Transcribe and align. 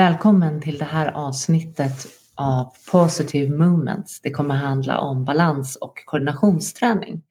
Välkommen 0.00 0.60
till 0.60 0.78
det 0.78 0.84
här 0.84 1.12
avsnittet 1.12 2.06
av 2.34 2.72
Positive 2.92 3.56
Movements. 3.56 4.20
Det 4.20 4.30
kommer 4.30 4.54
handla 4.54 4.98
om 4.98 5.24
balans 5.24 5.76
och 5.76 6.04
koordinationsträning. 6.04 7.22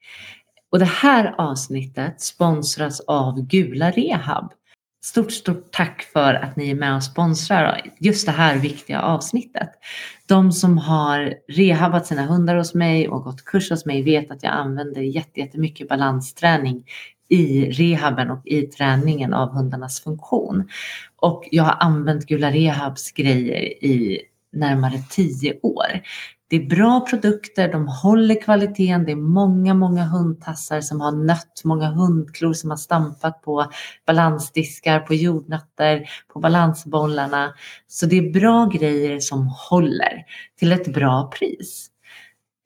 Och 0.72 0.78
det 0.78 0.84
här 0.84 1.34
avsnittet 1.38 2.20
sponsras 2.20 3.00
av 3.00 3.46
Gula 3.46 3.90
Rehab. 3.90 4.52
Stort, 5.04 5.32
stort 5.32 5.72
tack 5.72 6.02
för 6.12 6.34
att 6.34 6.56
ni 6.56 6.70
är 6.70 6.74
med 6.74 6.96
och 6.96 7.04
sponsrar 7.04 7.80
just 7.98 8.26
det 8.26 8.32
här 8.32 8.56
viktiga 8.56 9.00
avsnittet. 9.00 9.70
De 10.26 10.52
som 10.52 10.78
har 10.78 11.34
rehabat 11.48 12.06
sina 12.06 12.26
hundar 12.26 12.56
hos 12.56 12.74
mig 12.74 13.08
och 13.08 13.22
gått 13.22 13.44
kurs 13.44 13.70
hos 13.70 13.86
mig 13.86 14.02
vet 14.02 14.30
att 14.30 14.42
jag 14.42 14.52
använder 14.52 15.00
jättemycket 15.36 15.88
balansträning 15.88 16.84
i 17.30 17.70
rehaben 17.70 18.30
och 18.30 18.46
i 18.46 18.62
träningen 18.62 19.34
av 19.34 19.48
hundarnas 19.48 20.00
funktion. 20.00 20.68
Och 21.16 21.48
jag 21.50 21.64
har 21.64 21.76
använt 21.80 22.26
Gula 22.26 22.50
Rehabs 22.50 23.12
grejer 23.12 23.84
i 23.84 24.22
närmare 24.52 25.02
tio 25.10 25.60
år. 25.62 26.00
Det 26.48 26.56
är 26.56 26.66
bra 26.66 27.06
produkter, 27.10 27.72
de 27.72 27.88
håller 27.88 28.42
kvaliteten, 28.42 29.04
det 29.04 29.12
är 29.12 29.16
många, 29.16 29.74
många 29.74 30.04
hundtassar 30.04 30.80
som 30.80 31.00
har 31.00 31.12
nött, 31.12 31.62
många 31.64 31.86
hundklor 31.86 32.52
som 32.52 32.70
har 32.70 32.76
stampat 32.76 33.42
på 33.42 33.70
balansdiskar, 34.06 35.00
på 35.00 35.14
jordnötter, 35.14 36.10
på 36.32 36.40
balansbollarna. 36.40 37.54
Så 37.86 38.06
det 38.06 38.18
är 38.18 38.32
bra 38.32 38.66
grejer 38.66 39.20
som 39.20 39.46
håller 39.46 40.24
till 40.58 40.72
ett 40.72 40.94
bra 40.94 41.30
pris. 41.38 41.90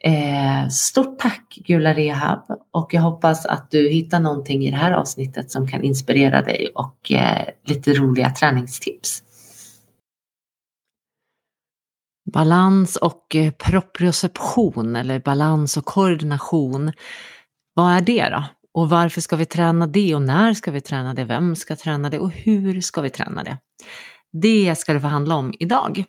Eh, 0.07 0.69
stort 0.69 1.19
tack 1.19 1.59
Gula 1.67 1.95
Rehab 1.95 2.45
och 2.73 2.95
jag 2.95 3.03
hoppas 3.03 3.47
att 3.47 3.71
du 3.71 3.89
hittar 3.89 4.21
någonting 4.21 4.65
i 4.65 4.71
det 4.71 4.77
här 4.77 4.93
avsnittet 4.93 5.51
som 5.51 5.69
kan 5.69 5.83
inspirera 5.83 6.43
dig 6.43 6.71
och 6.75 7.13
eh, 7.13 7.49
lite 7.65 7.95
roliga 7.95 8.31
träningstips. 8.31 9.23
Balans 12.33 12.97
och 12.97 13.37
eh, 13.37 13.53
proprioception 13.53 14.97
eller 14.97 15.21
balans 15.21 15.77
och 15.77 15.85
koordination. 15.85 16.93
Vad 17.75 17.93
är 17.93 18.01
det 18.01 18.29
då? 18.29 18.45
Och 18.75 18.91
varför 18.91 19.21
ska 19.21 19.37
vi 19.37 19.47
träna 19.47 19.87
det 19.87 20.15
och 20.15 20.23
när 20.23 20.55
ska 20.55 20.71
vi 20.71 20.81
träna 20.81 21.15
det? 21.15 21.25
Vem 21.25 21.57
ska 21.57 21.77
träna 21.77 22.11
det 22.11 22.19
och 22.19 22.31
hur 22.31 22.81
ska 22.81 23.01
vi 23.01 23.11
träna 23.11 23.45
det? 23.45 23.59
Det 24.33 24.79
ska 24.79 24.93
det 24.93 25.01
få 25.01 25.07
handla 25.07 25.35
om 25.35 25.55
idag. 25.59 26.05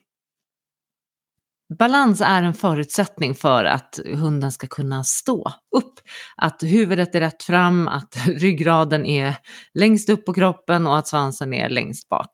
Balans 1.69 2.21
är 2.21 2.43
en 2.43 2.53
förutsättning 2.53 3.35
för 3.35 3.65
att 3.65 3.99
hunden 4.05 4.51
ska 4.51 4.67
kunna 4.67 5.03
stå 5.03 5.51
upp. 5.75 5.99
Att 6.35 6.63
huvudet 6.63 7.15
är 7.15 7.19
rätt 7.19 7.43
fram, 7.43 7.87
att 7.87 8.17
ryggraden 8.27 9.05
är 9.05 9.35
längst 9.73 10.09
upp 10.09 10.25
på 10.25 10.33
kroppen 10.33 10.87
och 10.87 10.97
att 10.97 11.07
svansen 11.07 11.53
är 11.53 11.69
längst 11.69 12.09
bak. 12.09 12.29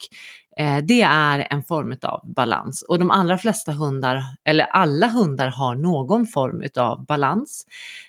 Eh, 0.57 0.77
det 0.77 1.01
är 1.01 1.47
en 1.49 1.63
form 1.63 1.95
av 2.01 2.33
balans 2.33 2.81
och 2.81 2.99
de 2.99 3.11
allra 3.11 3.37
flesta 3.37 3.71
hundar, 3.71 4.23
eller 4.43 4.65
alla 4.65 5.07
hundar 5.07 5.47
har 5.47 5.75
någon 5.75 6.27
form 6.27 6.63
av 6.75 7.05
balans. 7.05 7.65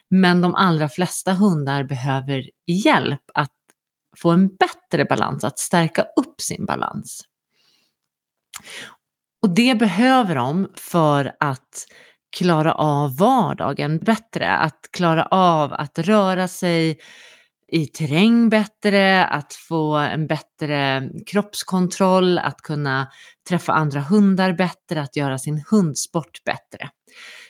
Men 0.09 0.41
de 0.41 0.55
allra 0.55 0.89
flesta 0.89 1.33
hundar 1.33 1.84
behöver 1.84 2.50
hjälp 2.67 3.23
att 3.34 3.50
få 4.17 4.31
en 4.31 4.48
bättre 4.48 5.05
balans, 5.05 5.45
att 5.45 5.59
stärka 5.59 6.03
upp 6.03 6.41
sin 6.41 6.67
balans. 6.67 7.25
Och 9.42 9.54
det 9.54 9.78
behöver 9.78 10.34
de 10.34 10.68
för 10.74 11.32
att 11.40 11.86
klara 12.36 12.74
av 12.74 13.16
vardagen 13.16 13.98
bättre, 13.98 14.50
att 14.50 14.88
klara 14.92 15.24
av 15.24 15.72
att 15.72 15.98
röra 15.98 16.48
sig 16.48 16.98
i 17.72 17.86
terräng 17.86 18.48
bättre, 18.48 19.26
att 19.26 19.54
få 19.54 19.94
en 19.94 20.26
bättre 20.26 21.08
kroppskontroll, 21.26 22.38
att 22.38 22.62
kunna 22.62 23.08
träffa 23.48 23.72
andra 23.72 24.00
hundar 24.00 24.52
bättre, 24.52 25.00
att 25.00 25.16
göra 25.16 25.38
sin 25.38 25.64
hundsport 25.70 26.44
bättre. 26.44 26.91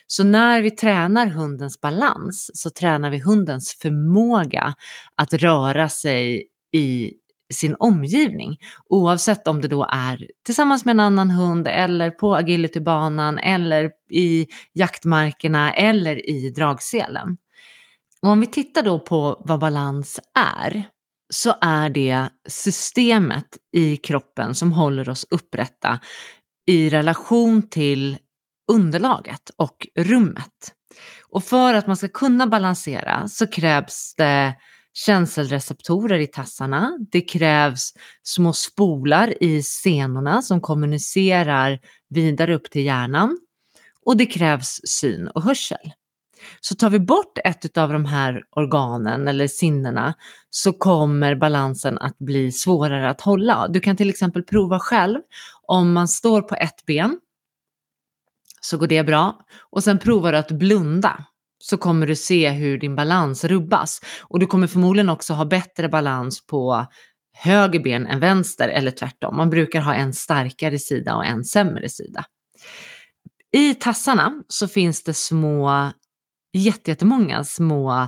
Så 0.07 0.23
när 0.23 0.61
vi 0.61 0.71
tränar 0.71 1.27
hundens 1.27 1.81
balans 1.81 2.51
så 2.53 2.69
tränar 2.69 3.09
vi 3.09 3.19
hundens 3.19 3.77
förmåga 3.81 4.73
att 5.15 5.33
röra 5.33 5.89
sig 5.89 6.47
i 6.73 7.13
sin 7.53 7.75
omgivning. 7.79 8.57
Oavsett 8.89 9.47
om 9.47 9.61
det 9.61 9.67
då 9.67 9.87
är 9.91 10.27
tillsammans 10.45 10.85
med 10.85 10.93
en 10.93 10.99
annan 10.99 11.31
hund 11.31 11.67
eller 11.67 12.11
på 12.11 12.35
agilitybanan 12.35 13.39
eller 13.39 13.91
i 14.09 14.47
jaktmarkerna 14.73 15.73
eller 15.73 16.29
i 16.29 16.49
dragselen. 16.49 17.37
Och 18.21 18.29
om 18.29 18.39
vi 18.39 18.47
tittar 18.47 18.83
då 18.83 18.99
på 18.99 19.43
vad 19.45 19.59
balans 19.59 20.19
är 20.39 20.83
så 21.29 21.55
är 21.61 21.89
det 21.89 22.29
systemet 22.47 23.45
i 23.71 23.97
kroppen 23.97 24.55
som 24.55 24.71
håller 24.71 25.09
oss 25.09 25.25
upprätta 25.29 25.99
i 26.67 26.89
relation 26.89 27.69
till 27.69 28.17
underlaget 28.71 29.49
och 29.57 29.87
rummet. 29.95 30.73
Och 31.29 31.43
för 31.43 31.73
att 31.73 31.87
man 31.87 31.97
ska 31.97 32.07
kunna 32.07 32.47
balansera 32.47 33.27
så 33.27 33.47
krävs 33.47 34.15
det 34.17 34.55
känselreceptorer 34.93 36.19
i 36.19 36.27
tassarna. 36.27 36.97
Det 37.11 37.21
krävs 37.21 37.93
små 38.23 38.53
spolar 38.53 39.43
i 39.43 39.63
senorna 39.63 40.41
som 40.41 40.61
kommunicerar 40.61 41.79
vidare 42.09 42.55
upp 42.55 42.71
till 42.71 42.85
hjärnan. 42.85 43.39
Och 44.05 44.17
det 44.17 44.25
krävs 44.25 44.81
syn 44.85 45.27
och 45.27 45.43
hörsel. 45.43 45.91
Så 46.61 46.75
tar 46.75 46.89
vi 46.89 46.99
bort 46.99 47.37
ett 47.43 47.77
av 47.77 47.93
de 47.93 48.05
här 48.05 48.43
organen 48.49 49.27
eller 49.27 49.47
sinnena 49.47 50.13
så 50.49 50.73
kommer 50.73 51.35
balansen 51.35 51.97
att 51.97 52.17
bli 52.17 52.51
svårare 52.51 53.09
att 53.09 53.21
hålla. 53.21 53.67
Du 53.67 53.79
kan 53.79 53.97
till 53.97 54.09
exempel 54.09 54.43
prova 54.43 54.79
själv 54.79 55.19
om 55.67 55.93
man 55.93 56.07
står 56.07 56.41
på 56.41 56.55
ett 56.55 56.85
ben 56.85 57.19
så 58.61 58.77
går 58.77 58.87
det 58.87 59.03
bra 59.03 59.45
och 59.59 59.83
sen 59.83 59.99
provar 59.99 60.31
du 60.31 60.37
att 60.37 60.51
blunda 60.51 61.25
så 61.65 61.77
kommer 61.77 62.07
du 62.07 62.15
se 62.15 62.49
hur 62.49 62.77
din 62.77 62.95
balans 62.95 63.43
rubbas. 63.43 64.01
Och 64.21 64.39
du 64.39 64.47
kommer 64.47 64.67
förmodligen 64.67 65.09
också 65.09 65.33
ha 65.33 65.45
bättre 65.45 65.89
balans 65.89 66.45
på 66.45 66.85
höger 67.33 67.79
ben 67.79 68.07
än 68.07 68.19
vänster 68.19 68.69
eller 68.69 68.91
tvärtom. 68.91 69.37
Man 69.37 69.49
brukar 69.49 69.81
ha 69.81 69.93
en 69.93 70.13
starkare 70.13 70.79
sida 70.79 71.15
och 71.15 71.25
en 71.25 71.43
sämre 71.43 71.89
sida. 71.89 72.25
I 73.51 73.73
tassarna 73.73 74.43
så 74.47 74.67
finns 74.67 75.03
det 75.03 75.13
små, 75.13 75.91
jättemånga 76.53 77.43
små 77.43 77.91
eh, 77.93 78.07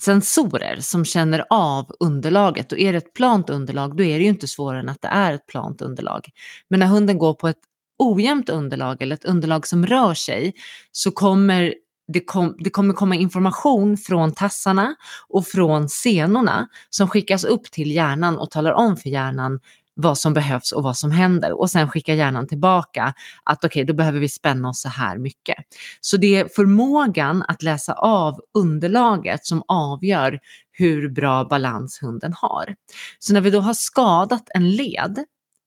sensorer 0.00 0.76
som 0.80 1.04
känner 1.04 1.44
av 1.50 1.92
underlaget 2.00 2.72
och 2.72 2.78
är 2.78 2.92
det 2.92 2.98
ett 2.98 3.14
plant 3.14 3.50
underlag 3.50 3.96
då 3.96 4.02
är 4.02 4.18
det 4.18 4.24
ju 4.24 4.30
inte 4.30 4.48
svårare 4.48 4.80
än 4.80 4.88
att 4.88 5.02
det 5.02 5.08
är 5.08 5.32
ett 5.32 5.46
plant 5.46 5.82
underlag. 5.82 6.28
Men 6.70 6.80
när 6.80 6.86
hunden 6.86 7.18
går 7.18 7.34
på 7.34 7.48
ett 7.48 7.60
ojämnt 7.98 8.48
underlag 8.48 9.02
eller 9.02 9.14
ett 9.14 9.24
underlag 9.24 9.66
som 9.66 9.86
rör 9.86 10.14
sig 10.14 10.54
så 10.92 11.10
kommer 11.10 11.74
det, 12.08 12.20
kom, 12.20 12.56
det 12.58 12.70
kommer 12.70 12.94
komma 12.94 13.14
information 13.14 13.96
från 13.96 14.32
tassarna 14.32 14.94
och 15.28 15.46
från 15.46 15.88
senorna 15.88 16.68
som 16.90 17.08
skickas 17.08 17.44
upp 17.44 17.70
till 17.70 17.90
hjärnan 17.90 18.38
och 18.38 18.50
talar 18.50 18.72
om 18.72 18.96
för 18.96 19.08
hjärnan 19.10 19.60
vad 19.96 20.18
som 20.18 20.34
behövs 20.34 20.72
och 20.72 20.82
vad 20.82 20.96
som 20.96 21.10
händer. 21.10 21.60
Och 21.60 21.70
sen 21.70 21.88
skickar 21.88 22.14
hjärnan 22.14 22.48
tillbaka 22.48 23.14
att 23.44 23.58
okej, 23.58 23.68
okay, 23.68 23.84
då 23.84 23.94
behöver 23.94 24.20
vi 24.20 24.28
spänna 24.28 24.68
oss 24.68 24.80
så 24.80 24.88
här 24.88 25.18
mycket. 25.18 25.56
Så 26.00 26.16
det 26.16 26.36
är 26.36 26.48
förmågan 26.56 27.44
att 27.48 27.62
läsa 27.62 27.92
av 27.92 28.40
underlaget 28.54 29.46
som 29.46 29.62
avgör 29.68 30.40
hur 30.72 31.08
bra 31.08 31.44
balans 31.44 31.98
hunden 32.02 32.32
har. 32.36 32.74
Så 33.18 33.32
när 33.32 33.40
vi 33.40 33.50
då 33.50 33.60
har 33.60 33.74
skadat 33.74 34.48
en 34.54 34.70
led 34.70 35.24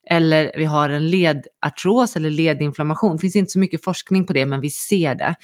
eller 0.10 0.52
vi 0.58 0.66
har 0.66 0.90
en 0.90 1.10
ledartros 1.10 2.16
eller 2.16 2.30
ledinflammation. 2.30 3.16
Det 3.16 3.22
finns 3.22 3.36
inte 3.36 3.52
så 3.52 3.60
mycket 3.60 3.84
forskning 3.84 4.26
på 4.26 4.34
det, 4.34 4.46
men 4.46 4.62
vi 4.62 4.70
ser 4.70 5.16
det. 5.16 5.36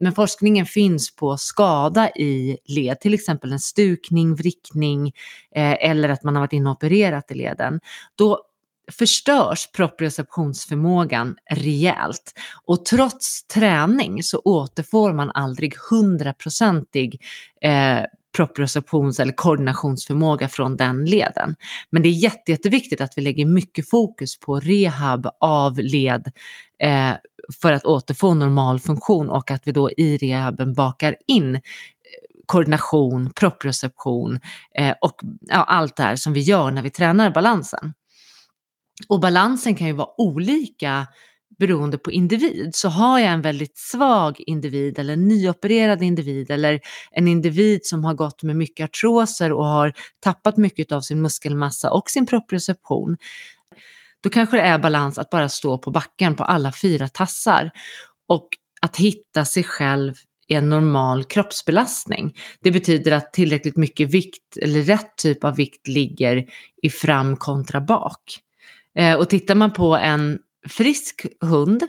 Men 0.00 0.12
forskningen 0.14 0.66
finns 0.66 1.16
på 1.16 1.36
skada 1.36 2.10
i 2.10 2.58
led, 2.64 3.00
till 3.00 3.14
exempel 3.14 3.52
en 3.52 3.60
stukning, 3.60 4.34
vrickning 4.34 5.06
eh, 5.54 5.90
eller 5.90 6.08
att 6.08 6.24
man 6.24 6.34
har 6.34 6.42
varit 6.42 6.52
inne 6.52 6.70
och 6.70 6.76
opererat 6.76 7.30
i 7.30 7.34
leden. 7.34 7.80
Då 8.14 8.44
förstörs 8.92 9.72
proprioceptionsförmågan 9.72 11.36
rejält 11.50 12.32
och 12.64 12.84
trots 12.84 13.46
träning 13.46 14.22
så 14.22 14.38
återfår 14.38 15.12
man 15.12 15.30
aldrig 15.30 15.74
hundraprocentig 15.90 17.22
eh, 17.62 18.02
proprioceptions 18.38 19.20
eller 19.20 19.32
koordinationsförmåga 19.32 20.48
från 20.48 20.76
den 20.76 21.04
leden. 21.04 21.56
Men 21.90 22.02
det 22.02 22.08
är 22.08 22.12
jätte, 22.12 22.50
jätteviktigt 22.50 23.00
att 23.00 23.12
vi 23.16 23.22
lägger 23.22 23.46
mycket 23.46 23.90
fokus 23.90 24.38
på 24.40 24.60
rehab 24.60 25.28
av 25.40 25.78
led 25.78 26.32
eh, 26.82 27.12
för 27.62 27.72
att 27.72 27.84
återfå 27.84 28.34
normal 28.34 28.80
funktion 28.80 29.30
och 29.30 29.50
att 29.50 29.68
vi 29.68 29.72
då 29.72 29.90
i 29.90 30.16
rehaben 30.16 30.74
bakar 30.74 31.16
in 31.26 31.54
eh, 31.54 31.60
koordination, 32.46 33.30
proprioception 33.34 34.40
eh, 34.78 34.94
och 35.00 35.20
ja, 35.40 35.64
allt 35.64 35.96
det 35.96 36.02
här 36.02 36.16
som 36.16 36.32
vi 36.32 36.40
gör 36.40 36.70
när 36.70 36.82
vi 36.82 36.90
tränar 36.90 37.30
balansen. 37.30 37.94
Och 39.08 39.20
balansen 39.20 39.74
kan 39.74 39.86
ju 39.86 39.92
vara 39.92 40.20
olika 40.20 41.06
beroende 41.58 41.98
på 41.98 42.12
individ. 42.12 42.74
Så 42.74 42.88
har 42.88 43.18
jag 43.18 43.32
en 43.32 43.42
väldigt 43.42 43.78
svag 43.78 44.40
individ 44.46 44.98
eller 44.98 45.12
en 45.12 45.28
nyopererad 45.28 46.02
individ 46.02 46.50
eller 46.50 46.80
en 47.10 47.28
individ 47.28 47.80
som 47.86 48.04
har 48.04 48.14
gått 48.14 48.42
med 48.42 48.56
mycket 48.56 48.84
artroser 48.84 49.52
och 49.52 49.64
har 49.64 49.92
tappat 50.20 50.56
mycket 50.56 50.92
av 50.92 51.00
sin 51.00 51.22
muskelmassa 51.22 51.90
och 51.90 52.10
sin 52.10 52.26
proprioception, 52.26 53.16
då 54.20 54.30
kanske 54.30 54.56
det 54.56 54.62
är 54.62 54.78
balans 54.78 55.18
att 55.18 55.30
bara 55.30 55.48
stå 55.48 55.78
på 55.78 55.90
backen 55.90 56.34
på 56.36 56.44
alla 56.44 56.72
fyra 56.72 57.08
tassar 57.08 57.70
och 58.28 58.48
att 58.80 58.96
hitta 58.96 59.44
sig 59.44 59.64
själv 59.64 60.14
i 60.48 60.54
en 60.54 60.68
normal 60.68 61.24
kroppsbelastning. 61.24 62.36
Det 62.60 62.70
betyder 62.70 63.12
att 63.12 63.32
tillräckligt 63.32 63.76
mycket 63.76 64.10
vikt 64.10 64.56
eller 64.62 64.82
rätt 64.82 65.16
typ 65.16 65.44
av 65.44 65.56
vikt 65.56 65.88
ligger 65.88 66.46
i 66.82 66.90
fram 66.90 67.36
kontra 67.36 67.80
bak. 67.80 68.40
Eh, 68.94 69.14
och 69.14 69.30
tittar 69.30 69.54
man 69.54 69.72
på 69.72 69.96
en 69.96 70.38
frisk 70.68 71.26
hund 71.40 71.88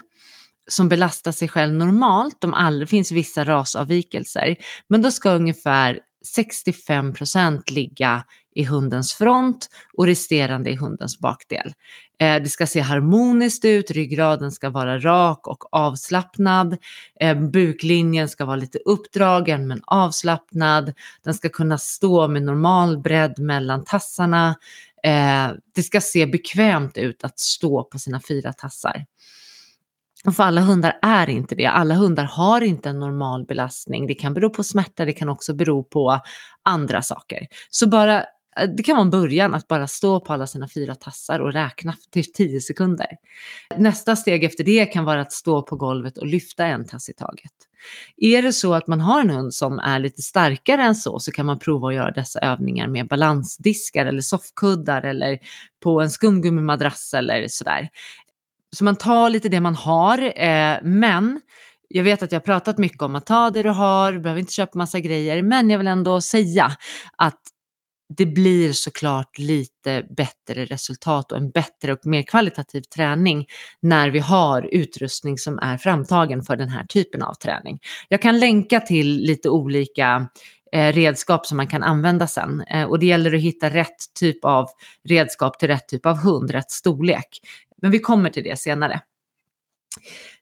som 0.69 0.89
belastar 0.89 1.31
sig 1.31 1.47
själv 1.47 1.73
normalt, 1.73 2.41
de 2.41 2.53
all, 2.53 2.79
det 2.79 2.87
finns 2.87 3.11
vissa 3.11 3.43
rasavvikelser, 3.43 4.55
men 4.87 5.01
då 5.01 5.11
ska 5.11 5.31
ungefär 5.31 5.99
65 6.25 7.13
procent 7.13 7.69
ligga 7.69 8.23
i 8.55 8.63
hundens 8.63 9.13
front 9.13 9.69
och 9.93 10.05
resterande 10.05 10.69
i 10.69 10.75
hundens 10.75 11.19
bakdel. 11.19 11.73
Eh, 12.19 12.43
det 12.43 12.49
ska 12.49 12.67
se 12.67 12.79
harmoniskt 12.79 13.65
ut, 13.65 13.91
ryggraden 13.91 14.51
ska 14.51 14.69
vara 14.69 14.99
rak 14.99 15.47
och 15.47 15.73
avslappnad, 15.73 16.77
eh, 17.19 17.39
buklinjen 17.39 18.29
ska 18.29 18.45
vara 18.45 18.55
lite 18.55 18.79
uppdragen 18.85 19.67
men 19.67 19.81
avslappnad, 19.85 20.93
den 21.23 21.33
ska 21.33 21.49
kunna 21.49 21.77
stå 21.77 22.27
med 22.27 22.43
normal 22.43 22.97
bredd 22.97 23.39
mellan 23.39 23.83
tassarna, 23.83 24.55
eh, 25.03 25.51
det 25.75 25.83
ska 25.83 26.01
se 26.01 26.25
bekvämt 26.25 26.97
ut 26.97 27.23
att 27.23 27.39
stå 27.39 27.83
på 27.83 27.99
sina 27.99 28.21
fyra 28.27 28.53
tassar. 28.53 29.05
Och 30.25 30.35
för 30.35 30.43
alla 30.43 30.61
hundar 30.61 30.99
är 31.01 31.29
inte 31.29 31.55
det. 31.55 31.65
Alla 31.65 31.95
hundar 31.95 32.23
har 32.23 32.61
inte 32.61 32.89
en 32.89 32.99
normal 32.99 33.45
belastning. 33.45 34.07
Det 34.07 34.15
kan 34.15 34.33
bero 34.33 34.49
på 34.49 34.63
smärta, 34.63 35.05
det 35.05 35.13
kan 35.13 35.29
också 35.29 35.53
bero 35.53 35.83
på 35.83 36.19
andra 36.63 37.01
saker. 37.01 37.47
Så 37.69 37.87
bara, 37.87 38.25
det 38.67 38.83
kan 38.83 38.95
vara 38.95 39.05
en 39.05 39.09
början 39.09 39.53
att 39.53 39.67
bara 39.67 39.87
stå 39.87 40.19
på 40.19 40.33
alla 40.33 40.47
sina 40.47 40.67
fyra 40.67 40.95
tassar 40.95 41.39
och 41.39 41.53
räkna 41.53 41.93
till 42.11 42.33
10 42.33 42.61
sekunder. 42.61 43.07
Nästa 43.77 44.15
steg 44.15 44.43
efter 44.43 44.63
det 44.63 44.85
kan 44.85 45.05
vara 45.05 45.21
att 45.21 45.31
stå 45.31 45.61
på 45.61 45.75
golvet 45.75 46.17
och 46.17 46.27
lyfta 46.27 46.65
en 46.65 46.87
tass 46.87 47.09
i 47.09 47.13
taget. 47.13 47.51
Är 48.17 48.41
det 48.41 48.53
så 48.53 48.73
att 48.73 48.87
man 48.87 49.01
har 49.01 49.21
en 49.21 49.29
hund 49.29 49.53
som 49.53 49.79
är 49.79 49.99
lite 49.99 50.21
starkare 50.21 50.83
än 50.83 50.95
så 50.95 51.19
så 51.19 51.31
kan 51.31 51.45
man 51.45 51.59
prova 51.59 51.87
att 51.87 51.95
göra 51.95 52.11
dessa 52.11 52.39
övningar 52.39 52.87
med 52.87 53.07
balansdiskar 53.07 54.05
eller 54.05 54.21
soffkuddar 54.21 55.01
eller 55.01 55.39
på 55.83 56.01
en 56.01 56.09
skumgummimadrass 56.09 57.13
eller 57.13 57.47
sådär. 57.47 57.89
Så 58.71 58.83
man 58.83 58.95
tar 58.95 59.29
lite 59.29 59.49
det 59.49 59.59
man 59.59 59.75
har, 59.75 60.17
eh, 60.35 60.77
men 60.83 61.41
jag 61.87 62.03
vet 62.03 62.23
att 62.23 62.31
jag 62.31 62.39
har 62.39 62.45
pratat 62.45 62.77
mycket 62.77 63.01
om 63.01 63.15
att 63.15 63.25
ta 63.25 63.49
det 63.49 63.63
du 63.63 63.69
har, 63.69 64.11
du 64.11 64.19
behöver 64.19 64.39
inte 64.39 64.53
köpa 64.53 64.77
massa 64.77 64.99
grejer, 64.99 65.41
men 65.41 65.69
jag 65.69 65.77
vill 65.77 65.87
ändå 65.87 66.21
säga 66.21 66.71
att 67.15 67.39
det 68.17 68.25
blir 68.25 68.73
såklart 68.73 69.37
lite 69.37 70.05
bättre 70.09 70.65
resultat 70.65 71.31
och 71.31 71.37
en 71.37 71.49
bättre 71.49 71.93
och 71.93 72.05
mer 72.05 72.21
kvalitativ 72.21 72.81
träning 72.81 73.47
när 73.81 74.09
vi 74.09 74.19
har 74.19 74.69
utrustning 74.71 75.37
som 75.37 75.59
är 75.59 75.77
framtagen 75.77 76.43
för 76.43 76.55
den 76.55 76.69
här 76.69 76.83
typen 76.83 77.21
av 77.21 77.33
träning. 77.33 77.79
Jag 78.07 78.21
kan 78.21 78.39
länka 78.39 78.79
till 78.79 79.17
lite 79.17 79.49
olika 79.49 80.27
eh, 80.71 80.93
redskap 80.93 81.45
som 81.45 81.57
man 81.57 81.67
kan 81.67 81.83
använda 81.83 82.27
sen. 82.27 82.61
Eh, 82.61 82.83
och 82.83 82.99
det 82.99 83.05
gäller 83.05 83.35
att 83.35 83.41
hitta 83.41 83.69
rätt 83.69 84.13
typ 84.19 84.45
av 84.45 84.67
redskap 85.03 85.59
till 85.59 85.67
rätt 85.67 85.87
typ 85.87 86.05
av 86.05 86.17
hund, 86.17 86.51
rätt 86.51 86.71
storlek. 86.71 87.39
Men 87.81 87.91
vi 87.91 87.99
kommer 87.99 88.29
till 88.29 88.43
det 88.43 88.59
senare. 88.59 89.01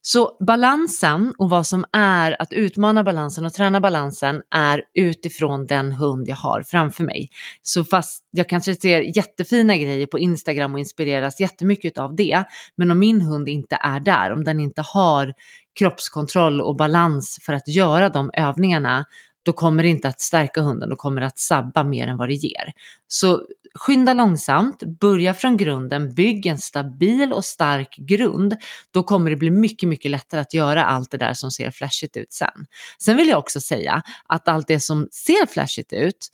Så 0.01 0.37
balansen 0.39 1.33
och 1.37 1.49
vad 1.49 1.67
som 1.67 1.85
är 1.91 2.41
att 2.41 2.53
utmana 2.53 3.03
balansen 3.03 3.45
och 3.45 3.53
träna 3.53 3.81
balansen 3.81 4.41
är 4.55 4.83
utifrån 4.93 5.67
den 5.67 5.91
hund 5.91 6.27
jag 6.27 6.35
har 6.35 6.63
framför 6.63 7.03
mig. 7.03 7.29
Så 7.61 7.83
fast 7.83 8.23
jag 8.31 8.49
kanske 8.49 8.75
ser 8.75 9.17
jättefina 9.17 9.77
grejer 9.77 10.07
på 10.07 10.19
Instagram 10.19 10.73
och 10.73 10.79
inspireras 10.79 11.39
jättemycket 11.39 11.97
av 11.97 12.15
det, 12.15 12.43
men 12.75 12.91
om 12.91 12.99
min 12.99 13.21
hund 13.21 13.49
inte 13.49 13.77
är 13.81 13.99
där, 13.99 14.31
om 14.31 14.43
den 14.43 14.59
inte 14.59 14.81
har 14.81 15.33
kroppskontroll 15.79 16.61
och 16.61 16.75
balans 16.75 17.39
för 17.41 17.53
att 17.53 17.67
göra 17.67 18.09
de 18.09 18.31
övningarna, 18.33 19.05
då 19.47 19.53
kommer 19.53 19.83
det 19.83 19.89
inte 19.89 20.07
att 20.07 20.21
stärka 20.21 20.61
hunden, 20.61 20.89
då 20.89 20.95
kommer 20.95 21.21
det 21.21 21.27
att 21.27 21.39
sabba 21.39 21.83
mer 21.83 22.07
än 22.07 22.17
vad 22.17 22.29
det 22.29 22.33
ger. 22.33 22.73
Så 23.07 23.43
skynda 23.75 24.13
långsamt, 24.13 24.83
börja 24.83 25.33
från 25.33 25.57
grunden, 25.57 26.13
bygg 26.13 26.45
en 26.45 26.57
stabil 26.57 27.33
och 27.33 27.45
stark 27.45 27.95
grund. 27.97 28.57
Då 28.91 29.03
kommer 29.03 29.29
det 29.29 29.35
bli 29.35 29.51
mycket, 29.51 29.89
mycket 29.89 30.11
lättare 30.11 30.41
att 30.41 30.53
göra 30.53 30.85
allt 30.85 31.11
det 31.11 31.17
där 31.17 31.33
som 31.33 31.51
ser 31.51 31.71
flashigt 31.71 32.17
ut 32.17 32.33
sen. 32.33 32.65
Sen 32.99 33.17
vill 33.17 33.27
jag 33.27 33.39
också 33.39 33.61
säga 33.61 34.01
att 34.25 34.47
allt 34.47 34.67
det 34.67 34.79
som 34.79 35.07
ser 35.11 35.45
flashigt 35.45 35.93
ut 35.93 36.27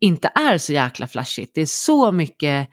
inte 0.00 0.30
är 0.34 0.58
så 0.58 0.72
jäkla 0.72 1.08
flashigt. 1.08 1.54
Det 1.54 1.60
är 1.60 1.66
så 1.66 2.12
mycket 2.12 2.68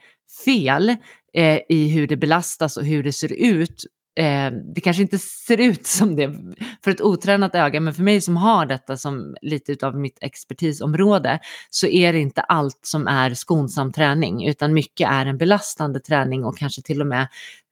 fel 0.45 0.89
eh, 1.33 1.59
i 1.69 1.87
hur 1.87 2.07
det 2.07 2.17
belastas 2.17 2.77
och 2.77 2.85
hur 2.85 3.03
det 3.03 3.13
ser 3.13 3.33
ut 3.33 3.85
Eh, 4.15 4.51
det 4.75 4.81
kanske 4.81 5.03
inte 5.03 5.19
ser 5.19 5.57
ut 5.57 5.87
som 5.87 6.15
det 6.15 6.35
för 6.83 6.91
ett 6.91 7.01
otränat 7.01 7.55
öga, 7.55 7.79
men 7.79 7.93
för 7.93 8.03
mig 8.03 8.21
som 8.21 8.37
har 8.37 8.65
detta 8.65 8.97
som 8.97 9.35
lite 9.41 9.87
av 9.87 9.95
mitt 9.95 10.17
expertisområde 10.21 11.39
så 11.69 11.87
är 11.87 12.13
det 12.13 12.19
inte 12.19 12.41
allt 12.41 12.79
som 12.81 13.07
är 13.07 13.33
skonsam 13.33 13.93
träning, 13.93 14.47
utan 14.47 14.73
mycket 14.73 15.09
är 15.09 15.25
en 15.25 15.37
belastande 15.37 15.99
träning 15.99 16.45
och 16.45 16.57
kanske 16.57 16.81
till 16.81 17.01
och 17.01 17.07
med 17.07 17.27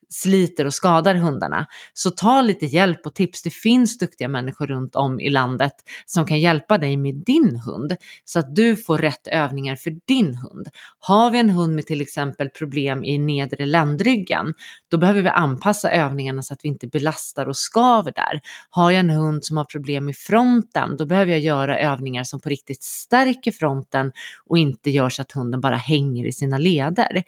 sliter 0.10 0.66
och 0.66 0.74
skadar 0.74 1.16
hundarna. 1.16 1.68
Så 1.94 2.12
ta 2.12 2.42
lite 2.42 2.66
hjälp 2.66 3.06
och 3.06 3.16
tips. 3.16 3.42
Det 3.42 3.50
finns 3.50 3.98
duktiga 3.98 4.28
människor 4.28 4.68
runt 4.68 4.96
om 4.96 5.20
i 5.20 5.30
landet 5.30 5.74
som 6.06 6.26
kan 6.26 6.40
hjälpa 6.40 6.78
dig 6.78 6.98
med 6.98 7.16
din 7.16 7.56
hund 7.66 7.96
så 8.26 8.40
att 8.40 8.56
du 8.56 8.76
får 8.76 8.98
rätt 8.98 9.28
övningar 9.28 9.76
för 9.76 9.96
din 10.06 10.36
hund. 10.36 10.68
Har 11.00 11.32
vi 11.32 11.40
en 11.40 11.50
hund 11.50 11.76
med 11.76 11.88
till 11.88 12.02
exempel 12.02 12.50
problem 12.50 13.04
i 13.04 13.18
nedre 13.18 13.66
ländryggen, 13.66 14.54
då 14.92 14.98
behöver 14.98 15.22
vi 15.22 15.30
anpassa 15.30 15.92
övningarna 15.92 16.42
så 16.42 16.54
att 16.54 16.60
vi 16.64 16.70
inte 16.70 16.88
belastar 16.88 17.46
och 17.46 17.58
skaver 17.58 18.12
där. 18.16 18.42
Har 18.70 18.92
jag 18.92 19.00
en 19.00 19.10
hund 19.10 19.46
som 19.46 19.58
har 19.58 19.66
problem 19.66 20.10
i 20.10 20.14
fronten, 20.14 20.98
då 20.98 21.06
behöver 21.06 21.32
jag 21.32 21.42
göra 21.42 21.80
övningar 21.80 22.24
som 22.24 22.40
på 22.40 22.50
riktigt 22.50 22.84
stärker 22.84 23.52
fronten 23.52 24.12
och 24.46 24.58
inte 24.58 24.90
gör 24.90 25.10
så 25.10 25.22
att 25.22 25.32
hunden 25.32 25.62
bara 25.62 25.76
hänger 25.76 26.26
i 26.26 26.32
sina 26.32 26.58
leder. 26.58 27.24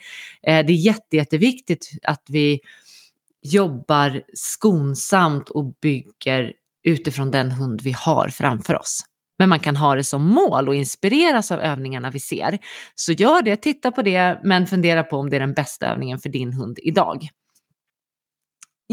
Eh, 0.47 0.65
det 0.65 0.73
är 0.73 0.85
jätte, 0.85 1.15
jätteviktigt 1.15 1.91
att 2.03 2.23
vi 2.27 2.59
jobbar 3.41 4.21
skonsamt 4.33 5.49
och 5.49 5.73
bygger 5.81 6.53
utifrån 6.83 7.31
den 7.31 7.51
hund 7.51 7.81
vi 7.81 7.91
har 7.91 8.27
framför 8.27 8.79
oss. 8.79 9.01
Men 9.39 9.49
man 9.49 9.59
kan 9.59 9.75
ha 9.75 9.95
det 9.95 10.03
som 10.03 10.23
mål 10.23 10.67
och 10.67 10.75
inspireras 10.75 11.51
av 11.51 11.59
övningarna 11.59 12.11
vi 12.11 12.19
ser. 12.19 12.59
Så 12.95 13.11
gör 13.11 13.41
det, 13.41 13.55
titta 13.55 13.91
på 13.91 14.01
det, 14.01 14.39
men 14.43 14.67
fundera 14.67 15.03
på 15.03 15.17
om 15.17 15.29
det 15.29 15.35
är 15.35 15.39
den 15.39 15.53
bästa 15.53 15.87
övningen 15.87 16.19
för 16.19 16.29
din 16.29 16.53
hund 16.53 16.79
idag. 16.81 17.27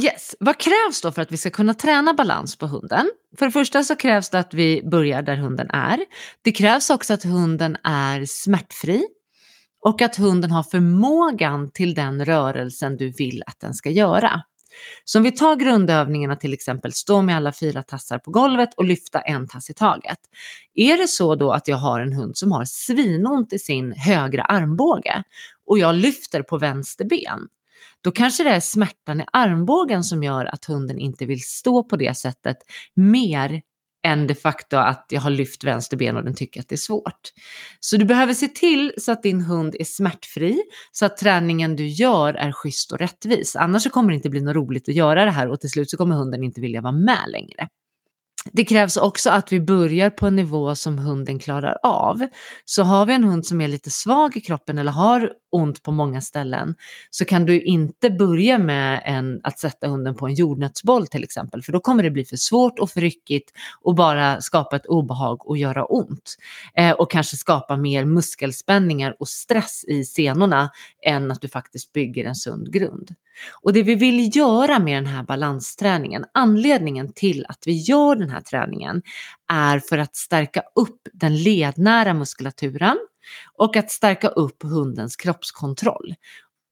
Yes, 0.05 0.37
vad 0.41 0.59
krävs 0.59 1.01
då 1.03 1.13
för 1.13 1.23
att 1.23 1.33
vi 1.33 1.37
ska 1.37 1.51
kunna 1.51 1.75
träna 1.75 2.15
balans 2.15 2.57
på 2.57 2.67
hunden? 2.67 3.11
För 3.39 3.47
det 3.47 3.53
första 3.53 3.85
så 3.85 3.97
krävs 3.97 4.31
det 4.31 4.39
att 4.39 4.55
vi 4.55 4.83
börjar 4.91 5.23
där 5.23 5.37
hunden 5.37 5.71
är. 5.71 6.05
Det 6.43 6.53
krävs 6.53 6.91
också 6.91 7.15
att 7.15 7.25
hunden 7.25 7.77
är 7.85 8.25
smärtfri 8.27 9.05
och 9.81 10.03
att 10.03 10.17
hunden 10.17 10.51
har 10.51 10.63
förmågan 10.63 11.71
till 11.71 11.95
den 11.95 12.25
rörelsen 12.25 12.97
du 12.97 13.11
vill 13.11 13.43
att 13.47 13.61
den 13.61 13.75
ska 13.75 13.91
göra. 13.91 14.43
Så 15.05 15.19
om 15.19 15.23
vi 15.23 15.33
tar 15.33 15.57
grundövningarna 15.57 16.37
till 16.37 16.53
exempel, 16.53 16.93
stå 16.93 17.23
med 17.23 17.37
alla 17.37 17.53
fyra 17.53 17.83
tassar 17.83 18.19
på 18.19 18.31
golvet 18.31 18.75
och 18.75 18.85
lyfta 18.85 19.21
en 19.21 19.49
tass 19.49 19.71
i 19.71 19.75
taget. 19.75 20.19
Är 20.75 20.97
det 20.99 21.09
så 21.09 21.35
då 21.35 21.53
att 21.53 21.69
jag 21.69 21.77
har 21.77 22.01
en 22.01 22.13
hund 22.13 22.37
som 22.37 22.53
har 22.53 22.65
svinont 22.65 23.53
i 23.53 23.59
sin 23.59 23.93
högra 23.93 24.43
armbåge 24.43 25.23
och 25.67 25.79
jag 25.79 25.95
lyfter 25.95 26.43
på 26.43 26.59
vänster 26.59 27.05
ben, 27.05 27.49
då 28.01 28.11
kanske 28.11 28.45
det 28.45 28.51
är 28.51 28.61
smärtan 28.61 29.21
i 29.21 29.25
armbågen 29.33 30.05
som 30.05 30.23
gör 30.23 30.45
att 30.45 30.65
hunden 30.65 30.99
inte 30.99 31.27
vill 31.27 31.43
stå 31.43 31.83
på 31.83 31.97
det 31.97 32.17
sättet 32.17 32.57
mer 32.95 33.63
än 34.09 34.27
de 34.27 34.35
facto 34.35 34.77
att 34.77 35.07
jag 35.09 35.21
har 35.21 35.31
lyft 35.31 35.65
vänster 35.65 35.97
ben 35.97 36.17
och 36.17 36.25
den 36.25 36.35
tycker 36.35 36.61
att 36.61 36.69
det 36.69 36.75
är 36.75 36.77
svårt. 36.77 37.21
Så 37.81 37.97
du 37.97 38.05
behöver 38.05 38.35
se 38.35 38.49
till 38.49 38.93
så 38.99 39.13
att 39.13 39.23
din 39.23 39.41
hund 39.41 39.77
är 39.79 39.85
smärtfri, 39.85 40.63
så 40.93 41.07
att 41.07 41.17
träningen 41.17 41.77
du 41.77 41.87
gör 41.87 42.35
är 42.35 42.53
schysst 42.53 42.93
och 42.93 42.99
rättvis. 42.99 43.57
Annars 43.57 43.83
så 43.83 43.91
kommer 43.91 44.09
det 44.09 44.15
inte 44.15 44.31
bli 44.31 44.41
något 44.41 44.57
roligt 44.57 44.89
att 44.89 44.95
göra 44.95 45.25
det 45.25 45.31
här 45.31 45.49
och 45.49 45.61
till 45.61 45.71
slut 45.71 45.91
så 45.91 45.97
kommer 45.97 46.15
hunden 46.15 46.45
inte 46.45 46.61
vilja 46.61 46.81
vara 46.81 46.93
med 46.93 47.25
längre. 47.29 47.69
Det 48.53 48.65
krävs 48.65 48.97
också 48.97 49.31
att 49.31 49.53
vi 49.53 49.61
börjar 49.61 50.11
på 50.11 50.27
en 50.27 50.37
nivå 50.37 50.75
som 50.75 50.99
hunden 50.99 51.39
klarar 51.39 51.79
av. 51.83 52.27
Så 52.65 52.83
har 52.83 53.07
vi 53.07 53.15
en 53.15 53.25
hund 53.25 53.47
som 53.47 53.61
är 53.61 53.69
lite 53.69 53.91
svag 53.91 54.37
i 54.37 54.41
kroppen 54.41 54.79
eller 54.79 54.93
har 54.93 55.33
ont 55.51 55.83
på 55.83 55.93
många 55.93 56.21
ställen 56.21 56.75
så 57.11 57.25
kan 57.25 57.47
du 57.47 57.61
inte 57.61 58.11
börja 58.11 58.59
med 58.59 59.03
en, 59.05 59.41
att 59.43 59.59
sätta 59.59 59.89
hunden 59.89 60.15
på 60.15 60.27
en 60.27 60.35
jordnötsboll 60.35 61.07
till 61.07 61.25
exempel 61.25 61.63
för 61.63 61.73
då 61.73 61.81
kommer 61.81 62.03
det 62.03 62.11
bli 62.11 62.25
för 62.25 62.37
svårt 62.37 62.79
och 62.79 62.91
för 62.91 63.01
ryckigt 63.01 63.53
och 63.81 63.95
bara 63.95 64.41
skapa 64.41 64.77
ett 64.77 64.87
obehag 64.87 65.49
och 65.49 65.59
göra 65.59 65.85
ont. 65.85 66.37
Eh, 66.75 66.93
och 66.93 67.11
kanske 67.11 67.37
skapa 67.37 67.77
mer 67.77 68.05
muskelspänningar 68.05 69.17
och 69.19 69.29
stress 69.29 69.85
i 69.85 70.05
senorna 70.05 70.71
än 71.07 71.31
att 71.31 71.41
du 71.41 71.49
faktiskt 71.49 71.93
bygger 71.93 72.25
en 72.25 72.35
sund 72.35 72.73
grund. 72.73 73.15
Och 73.63 73.73
det 73.73 73.83
vi 73.83 73.95
vill 73.95 74.37
göra 74.37 74.79
med 74.79 74.97
den 74.97 75.13
här 75.13 75.23
balansträningen, 75.23 76.25
anledningen 76.35 77.13
till 77.13 77.47
att 77.49 77.63
vi 77.67 77.73
gör 77.73 78.17
den 78.17 78.31
här 78.31 78.41
träningen 78.41 79.03
är 79.53 79.79
för 79.79 79.99
att 79.99 80.17
stärka 80.17 80.63
upp 80.75 81.01
den 81.13 81.37
lednära 81.37 82.15
muskulaturen 82.15 82.99
och 83.55 83.77
att 83.77 83.91
stärka 83.91 84.29
upp 84.29 84.63
hundens 84.63 85.17
kroppskontroll. 85.17 86.15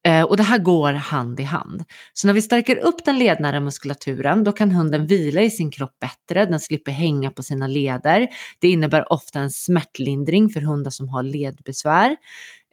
Eh, 0.07 0.23
och 0.23 0.37
det 0.37 0.43
här 0.43 0.59
går 0.59 0.93
hand 0.93 1.41
i 1.41 1.43
hand. 1.43 1.85
Så 2.13 2.27
när 2.27 2.35
vi 2.35 2.43
stärker 2.43 2.77
upp 2.77 3.05
den 3.05 3.19
lednära 3.19 3.61
muskulaturen, 3.61 4.45
då 4.45 4.53
kan 4.53 4.71
hunden 4.71 5.07
vila 5.07 5.43
i 5.43 5.51
sin 5.51 5.71
kropp 5.71 5.99
bättre. 6.01 6.47
Den 6.47 6.61
slipper 6.61 6.93
hänga 6.93 7.31
på 7.31 7.43
sina 7.43 7.67
leder. 7.67 8.29
Det 8.59 8.69
innebär 8.69 9.13
ofta 9.13 9.41
en 9.41 9.51
smärtlindring 9.51 10.49
för 10.49 10.61
hundar 10.61 10.91
som 10.91 11.09
har 11.09 11.23
ledbesvär 11.23 12.17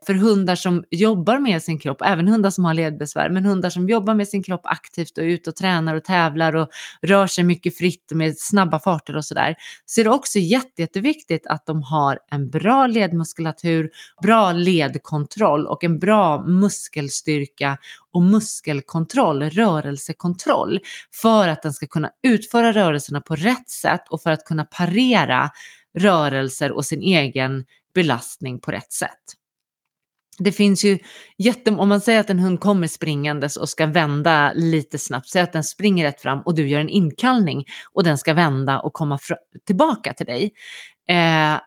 för 0.06 0.14
hundar 0.14 0.56
som 0.56 0.84
jobbar 0.92 1.40
med 1.40 1.64
sin 1.64 1.80
kropp, 1.80 2.02
även 2.06 2.28
hundar 2.28 2.50
som 2.50 2.66
har 2.66 2.74
ledbesvär, 2.74 3.30
men 3.30 3.46
hundar 3.46 3.70
som 3.70 3.90
jobbar 3.90 4.16
med 4.16 4.28
sin 4.28 4.44
kropp 4.44 4.62
aktivt 4.64 5.18
och 5.18 5.24
är 5.24 5.28
ute 5.28 5.50
och 5.50 5.56
tränar 5.56 5.96
och 5.96 6.04
tävlar 6.04 6.56
och 6.56 6.70
rör 7.02 7.28
sig 7.28 7.44
mycket 7.44 7.78
fritt 7.78 8.12
med 8.14 8.38
snabba 8.38 8.80
farter 8.80 9.16
och 9.16 9.26
sådär, 9.26 9.56
så 9.86 10.02
är 10.02 10.06
det 10.06 10.12
också 10.12 10.40
jätte, 10.40 10.82
jätteviktigt 10.82 11.48
att 11.48 11.66
de 11.66 11.84
har 11.84 12.20
en 12.32 12.50
bra 12.50 12.88
ledmuskulatur, 12.88 13.90
bra 14.22 14.52
ledkontroll 14.52 15.68
och 15.68 15.84
en 15.84 16.00
bra 16.00 16.44
muskelstyrka 16.48 17.78
och 18.12 18.22
muskelkontroll, 18.22 19.44
rörelsekontroll, 19.44 20.80
för 21.22 21.48
att 21.48 21.62
den 21.62 21.74
ska 21.74 21.88
kunna 21.88 22.10
utföra 22.24 22.72
rörelserna 22.72 23.22
på 23.22 23.36
rätt 23.36 23.70
sätt 23.70 24.04
och 24.10 24.22
för 24.22 24.32
att 24.32 24.46
kunna 24.46 24.66
parera 24.66 25.50
rörelser 25.98 26.72
och 26.72 26.86
sin 26.86 27.02
egen 27.02 27.66
belastning 27.94 28.60
på 28.60 28.72
rätt 28.72 28.94
sätt. 28.94 29.43
Det 30.38 30.52
finns 30.52 30.86
ju 30.86 31.00
jättemånga, 31.38 31.84
om 31.84 31.90
man 31.90 32.02
säger 32.02 32.20
att 32.20 32.30
en 32.30 32.40
hund 32.40 32.60
kommer 32.60 32.88
springandes 32.88 33.58
och 33.58 33.70
ska 33.70 33.86
vända 33.86 34.54
lite 34.56 34.98
snabbt, 34.98 35.30
säg 35.30 35.42
att 35.42 35.54
den 35.54 35.64
springer 35.64 36.06
rätt 36.06 36.22
fram 36.22 36.42
och 36.42 36.56
du 36.56 36.68
gör 36.68 36.80
en 36.80 36.90
inkallning 36.90 37.66
och 37.94 38.04
den 38.04 38.18
ska 38.18 38.34
vända 38.34 38.80
och 38.80 38.94
komma 38.94 39.20
tillbaka 39.66 40.14
till 40.14 40.26
dig. 40.26 40.52
Eh, 41.10 41.60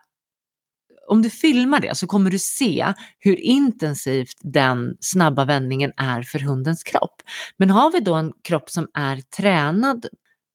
om 1.07 1.21
du 1.21 1.29
filmar 1.29 1.79
det 1.79 1.97
så 1.97 2.07
kommer 2.07 2.31
du 2.31 2.39
se 2.39 2.93
hur 3.19 3.41
intensivt 3.41 4.37
den 4.41 4.97
snabba 4.99 5.45
vändningen 5.45 5.91
är 5.97 6.21
för 6.23 6.39
hundens 6.39 6.83
kropp. 6.83 7.21
Men 7.57 7.69
har 7.69 7.91
vi 7.91 7.99
då 7.99 8.13
en 8.13 8.31
kropp 8.43 8.69
som 8.69 8.87
är 8.93 9.21
tränad 9.21 10.05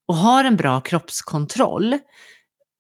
och 0.09 0.17
har 0.17 0.45
en 0.45 0.57
bra 0.57 0.81
kroppskontroll 0.81 1.99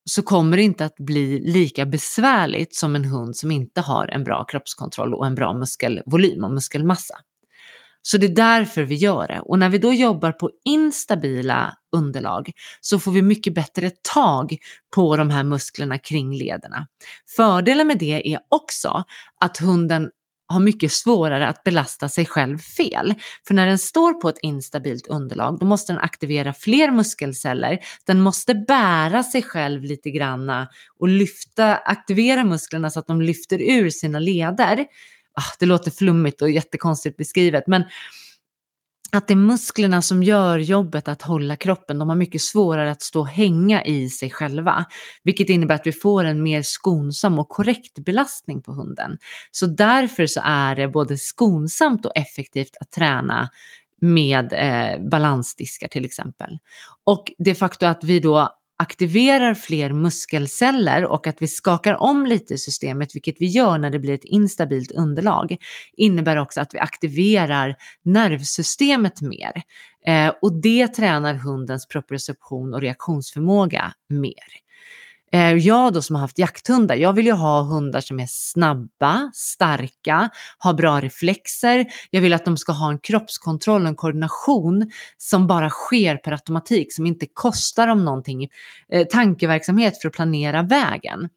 så 0.04 0.22
kommer 0.22 0.56
det 0.56 0.62
inte 0.62 0.84
att 0.84 0.96
bli 0.96 1.40
lika 1.40 1.86
besvärligt 1.86 2.74
som 2.74 2.96
en 2.96 3.04
hund 3.04 3.36
som 3.36 3.50
inte 3.50 3.80
har 3.80 4.08
en 4.08 4.24
bra 4.24 4.44
kroppskontroll 4.44 5.14
och 5.14 5.26
en 5.26 5.34
bra 5.34 5.54
muskelvolym 5.54 6.44
och 6.44 6.52
muskelmassa. 6.52 7.14
Så 8.02 8.18
det 8.18 8.26
är 8.26 8.34
därför 8.34 8.82
vi 8.82 8.94
gör 8.94 9.28
det. 9.28 9.40
Och 9.40 9.58
när 9.58 9.68
vi 9.68 9.78
då 9.78 9.92
jobbar 9.92 10.32
på 10.32 10.50
instabila 10.64 11.76
underlag 11.96 12.52
så 12.80 12.98
får 12.98 13.12
vi 13.12 13.22
mycket 13.22 13.54
bättre 13.54 13.90
tag 14.14 14.56
på 14.94 15.16
de 15.16 15.30
här 15.30 15.44
musklerna 15.44 15.98
kring 15.98 16.34
lederna. 16.34 16.86
Fördelen 17.36 17.86
med 17.86 17.98
det 17.98 18.34
är 18.34 18.40
också 18.48 19.04
att 19.40 19.58
hunden 19.58 20.10
har 20.46 20.60
mycket 20.60 20.92
svårare 20.92 21.48
att 21.48 21.64
belasta 21.64 22.08
sig 22.08 22.26
själv 22.26 22.58
fel. 22.58 23.14
För 23.46 23.54
när 23.54 23.66
den 23.66 23.78
står 23.78 24.12
på 24.12 24.28
ett 24.28 24.38
instabilt 24.42 25.06
underlag, 25.06 25.58
då 25.58 25.66
måste 25.66 25.92
den 25.92 26.02
aktivera 26.02 26.52
fler 26.52 26.90
muskelceller. 26.90 27.78
Den 28.06 28.20
måste 28.20 28.54
bära 28.54 29.22
sig 29.22 29.42
själv 29.42 29.82
lite 29.82 30.10
granna 30.10 30.68
och 30.98 31.08
lyfta, 31.08 31.76
aktivera 31.76 32.44
musklerna 32.44 32.90
så 32.90 32.98
att 33.00 33.06
de 33.06 33.22
lyfter 33.22 33.58
ur 33.58 33.90
sina 33.90 34.18
leder. 34.18 34.86
Ah, 35.34 35.54
det 35.58 35.66
låter 35.66 35.90
flummigt 35.90 36.42
och 36.42 36.50
jättekonstigt 36.50 37.16
beskrivet, 37.16 37.66
men 37.66 37.84
att 39.12 39.28
det 39.28 39.34
är 39.34 39.36
musklerna 39.36 40.02
som 40.02 40.22
gör 40.22 40.58
jobbet 40.58 41.08
att 41.08 41.22
hålla 41.22 41.56
kroppen. 41.56 41.98
De 41.98 42.08
har 42.08 42.16
mycket 42.16 42.42
svårare 42.42 42.90
att 42.90 43.02
stå 43.02 43.20
och 43.20 43.28
hänga 43.28 43.84
i 43.84 44.08
sig 44.08 44.30
själva, 44.30 44.84
vilket 45.22 45.48
innebär 45.48 45.74
att 45.74 45.86
vi 45.86 45.92
får 45.92 46.24
en 46.24 46.42
mer 46.42 46.62
skonsam 46.62 47.38
och 47.38 47.48
korrekt 47.48 47.98
belastning 47.98 48.62
på 48.62 48.72
hunden. 48.72 49.18
Så 49.50 49.66
därför 49.66 50.26
så 50.26 50.40
är 50.44 50.76
det 50.76 50.88
både 50.88 51.18
skonsamt 51.18 52.06
och 52.06 52.16
effektivt 52.16 52.76
att 52.80 52.90
träna 52.90 53.48
med 54.00 54.52
eh, 54.52 55.08
balansdiskar 55.08 55.88
till 55.88 56.04
exempel. 56.04 56.58
Och 57.04 57.32
det 57.38 57.54
faktum 57.54 57.90
att 57.90 58.04
vi 58.04 58.20
då 58.20 58.61
aktiverar 58.82 59.54
fler 59.54 59.92
muskelceller 59.92 61.04
och 61.04 61.26
att 61.26 61.42
vi 61.42 61.48
skakar 61.48 62.02
om 62.02 62.26
lite 62.26 62.54
i 62.54 62.58
systemet, 62.58 63.14
vilket 63.14 63.36
vi 63.38 63.46
gör 63.46 63.78
när 63.78 63.90
det 63.90 63.98
blir 63.98 64.14
ett 64.14 64.24
instabilt 64.24 64.92
underlag, 64.92 65.56
innebär 65.96 66.36
också 66.36 66.60
att 66.60 66.74
vi 66.74 66.78
aktiverar 66.78 67.76
nervsystemet 68.02 69.20
mer. 69.20 69.62
Eh, 70.06 70.32
och 70.42 70.60
det 70.62 70.88
tränar 70.88 71.34
hundens 71.34 71.88
proprioception 71.88 72.74
och 72.74 72.80
reaktionsförmåga 72.80 73.92
mer. 74.08 74.62
Eh, 75.34 75.56
jag 75.56 75.92
då 75.92 76.02
som 76.02 76.16
har 76.16 76.20
haft 76.20 76.38
jakthundar, 76.38 76.94
jag 76.96 77.12
vill 77.12 77.26
ju 77.26 77.32
ha 77.32 77.62
hundar 77.62 78.00
som 78.00 78.20
är 78.20 78.26
snabba, 78.28 79.30
starka, 79.34 80.30
har 80.58 80.74
bra 80.74 81.00
reflexer. 81.00 81.86
Jag 82.10 82.20
vill 82.20 82.32
att 82.32 82.44
de 82.44 82.56
ska 82.56 82.72
ha 82.72 82.90
en 82.90 82.98
kroppskontroll 82.98 83.82
och 83.82 83.88
en 83.88 83.96
koordination 83.96 84.90
som 85.18 85.46
bara 85.46 85.70
sker 85.70 86.16
per 86.16 86.32
automatik, 86.32 86.94
som 86.94 87.06
inte 87.06 87.26
kostar 87.34 87.86
dem 87.86 88.04
någonting, 88.04 88.48
eh, 88.92 89.06
tankeverksamhet 89.06 90.00
för 90.00 90.08
att 90.08 90.14
planera 90.14 90.62
vägen. 90.62 91.28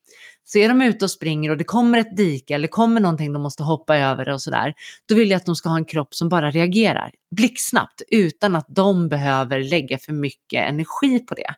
Så 0.47 0.57
är 0.57 0.69
de 0.69 0.81
ute 0.81 1.05
och 1.05 1.11
springer 1.11 1.49
och 1.51 1.57
det 1.57 1.63
kommer 1.63 1.97
ett 1.97 2.17
dike 2.17 2.55
eller 2.55 2.67
kommer 2.67 3.01
någonting 3.01 3.33
de 3.33 3.41
måste 3.41 3.63
hoppa 3.63 3.97
över 3.97 4.29
och 4.29 4.41
sådär, 4.41 4.73
då 5.05 5.15
vill 5.15 5.29
jag 5.29 5.37
att 5.37 5.45
de 5.45 5.55
ska 5.55 5.69
ha 5.69 5.77
en 5.77 5.85
kropp 5.85 6.15
som 6.15 6.29
bara 6.29 6.51
reagerar 6.51 7.11
blixtsnabbt 7.31 8.01
utan 8.07 8.55
att 8.55 8.65
de 8.69 9.09
behöver 9.09 9.63
lägga 9.63 9.97
för 9.97 10.13
mycket 10.13 10.69
energi 10.69 11.19
på 11.19 11.35
det. 11.35 11.55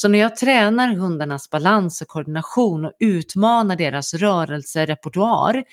Så 0.00 0.08
när 0.08 0.18
jag 0.18 0.36
tränar 0.36 0.94
hundarnas 0.94 1.50
balans 1.50 2.02
och 2.02 2.08
koordination 2.08 2.84
och 2.84 2.92
utmanar 2.98 3.76
deras 3.76 4.14
rörelserepertoar 4.14 5.64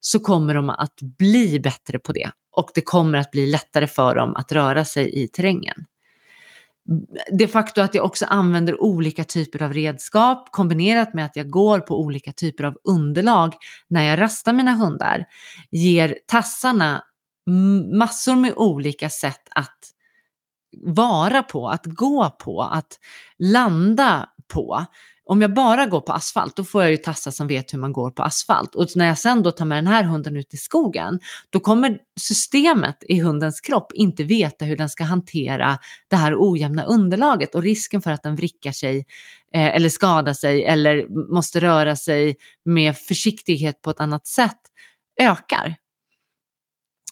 så 0.00 0.20
kommer 0.20 0.54
de 0.54 0.70
att 0.70 1.00
bli 1.18 1.60
bättre 1.60 1.98
på 1.98 2.12
det 2.12 2.30
och 2.52 2.70
det 2.74 2.80
kommer 2.80 3.18
att 3.18 3.30
bli 3.30 3.46
lättare 3.46 3.86
för 3.86 4.14
dem 4.14 4.36
att 4.36 4.52
röra 4.52 4.84
sig 4.84 5.22
i 5.22 5.28
terrängen. 5.28 5.84
Det 7.32 7.48
faktum 7.48 7.84
att 7.84 7.94
jag 7.94 8.04
också 8.04 8.24
använder 8.24 8.82
olika 8.82 9.24
typer 9.24 9.62
av 9.62 9.72
redskap 9.72 10.48
kombinerat 10.52 11.14
med 11.14 11.24
att 11.24 11.36
jag 11.36 11.50
går 11.50 11.80
på 11.80 12.00
olika 12.00 12.32
typer 12.32 12.64
av 12.64 12.78
underlag 12.84 13.54
när 13.88 14.02
jag 14.02 14.20
rastar 14.20 14.52
mina 14.52 14.72
hundar 14.72 15.24
ger 15.70 16.18
tassarna 16.26 17.04
massor 17.92 18.36
med 18.36 18.52
olika 18.56 19.10
sätt 19.10 19.42
att 19.50 19.95
vara 20.82 21.42
på, 21.42 21.68
att 21.68 21.86
gå 21.86 22.30
på, 22.30 22.62
att 22.62 22.98
landa 23.38 24.28
på. 24.48 24.86
Om 25.28 25.42
jag 25.42 25.54
bara 25.54 25.86
går 25.86 26.00
på 26.00 26.12
asfalt, 26.12 26.56
då 26.56 26.64
får 26.64 26.82
jag 26.82 26.90
ju 26.90 26.96
tassar 26.96 27.30
som 27.30 27.46
vet 27.46 27.74
hur 27.74 27.78
man 27.78 27.92
går 27.92 28.10
på 28.10 28.22
asfalt. 28.22 28.74
Och 28.74 28.86
när 28.94 29.06
jag 29.06 29.18
sen 29.18 29.42
då 29.42 29.50
tar 29.50 29.64
med 29.64 29.78
den 29.78 29.86
här 29.86 30.02
hunden 30.02 30.36
ut 30.36 30.54
i 30.54 30.56
skogen, 30.56 31.20
då 31.50 31.60
kommer 31.60 31.98
systemet 32.20 32.96
i 33.08 33.20
hundens 33.20 33.60
kropp 33.60 33.92
inte 33.94 34.24
veta 34.24 34.64
hur 34.64 34.76
den 34.76 34.88
ska 34.88 35.04
hantera 35.04 35.78
det 36.08 36.16
här 36.16 36.34
ojämna 36.38 36.84
underlaget 36.84 37.54
och 37.54 37.62
risken 37.62 38.02
för 38.02 38.10
att 38.10 38.22
den 38.22 38.36
vrickar 38.36 38.72
sig 38.72 38.98
eh, 39.54 39.76
eller 39.76 39.88
skadar 39.88 40.32
sig 40.32 40.64
eller 40.64 41.08
måste 41.32 41.60
röra 41.60 41.96
sig 41.96 42.36
med 42.64 42.96
försiktighet 42.96 43.82
på 43.82 43.90
ett 43.90 44.00
annat 44.00 44.26
sätt 44.26 44.60
ökar. 45.20 45.76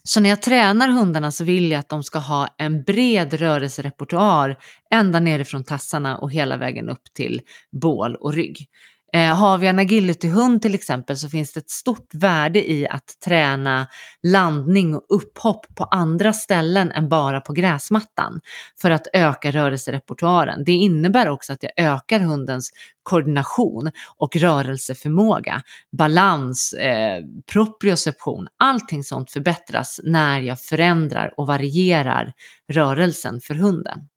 Så 0.09 0.21
när 0.21 0.31
jag 0.31 0.43
tränar 0.43 0.89
hundarna 0.89 1.31
så 1.31 1.45
vill 1.45 1.71
jag 1.71 1.79
att 1.79 1.89
de 1.89 2.03
ska 2.03 2.19
ha 2.19 2.49
en 2.59 2.83
bred 2.83 3.35
rörelserepertoar 3.35 4.57
ända 4.91 5.21
nerifrån 5.21 5.65
tassarna 5.65 6.19
och 6.19 6.33
hela 6.33 6.57
vägen 6.57 6.89
upp 6.89 7.15
till 7.15 7.41
bål 7.73 8.15
och 8.15 8.33
rygg. 8.33 8.69
Eh, 9.15 9.35
har 9.35 9.59
vi 9.59 9.67
en 9.67 9.79
agilityhund 9.79 10.63
till 10.63 10.75
exempel 10.75 11.17
så 11.17 11.29
finns 11.29 11.53
det 11.53 11.61
ett 11.61 11.71
stort 11.71 12.15
värde 12.15 12.71
i 12.71 12.89
att 12.89 13.21
träna 13.25 13.87
landning 14.23 14.97
och 14.97 15.05
upphopp 15.09 15.67
på 15.75 15.85
andra 15.85 16.33
ställen 16.33 16.93
än 16.93 17.09
bara 17.09 17.41
på 17.41 17.53
gräsmattan 17.53 18.41
för 18.81 18.91
att 18.91 19.07
öka 19.13 19.51
rörelserepertoaren. 19.51 20.65
Det 20.65 20.73
innebär 20.73 21.29
också 21.29 21.53
att 21.53 21.63
jag 21.63 21.73
ökar 21.77 22.21
hundens 22.21 22.71
koordination 23.03 23.91
och 24.17 24.37
rörelseförmåga, 24.37 25.63
balans, 25.93 26.73
eh, 26.73 27.25
proprioception, 27.53 28.49
allting 28.57 29.05
sånt 29.05 29.31
förbättras 29.31 30.01
när 30.05 30.41
jag 30.41 30.61
förändrar 30.61 31.35
och 31.37 31.47
varierar 31.47 32.33
rörelsen 32.73 33.41
för 33.41 33.55
hunden. 33.55 34.09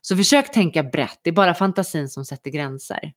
Så 0.00 0.16
försök 0.16 0.52
tänka 0.52 0.82
brett, 0.82 1.20
det 1.22 1.30
är 1.30 1.34
bara 1.34 1.54
fantasin 1.54 2.08
som 2.08 2.24
sätter 2.24 2.50
gränser. 2.50 3.12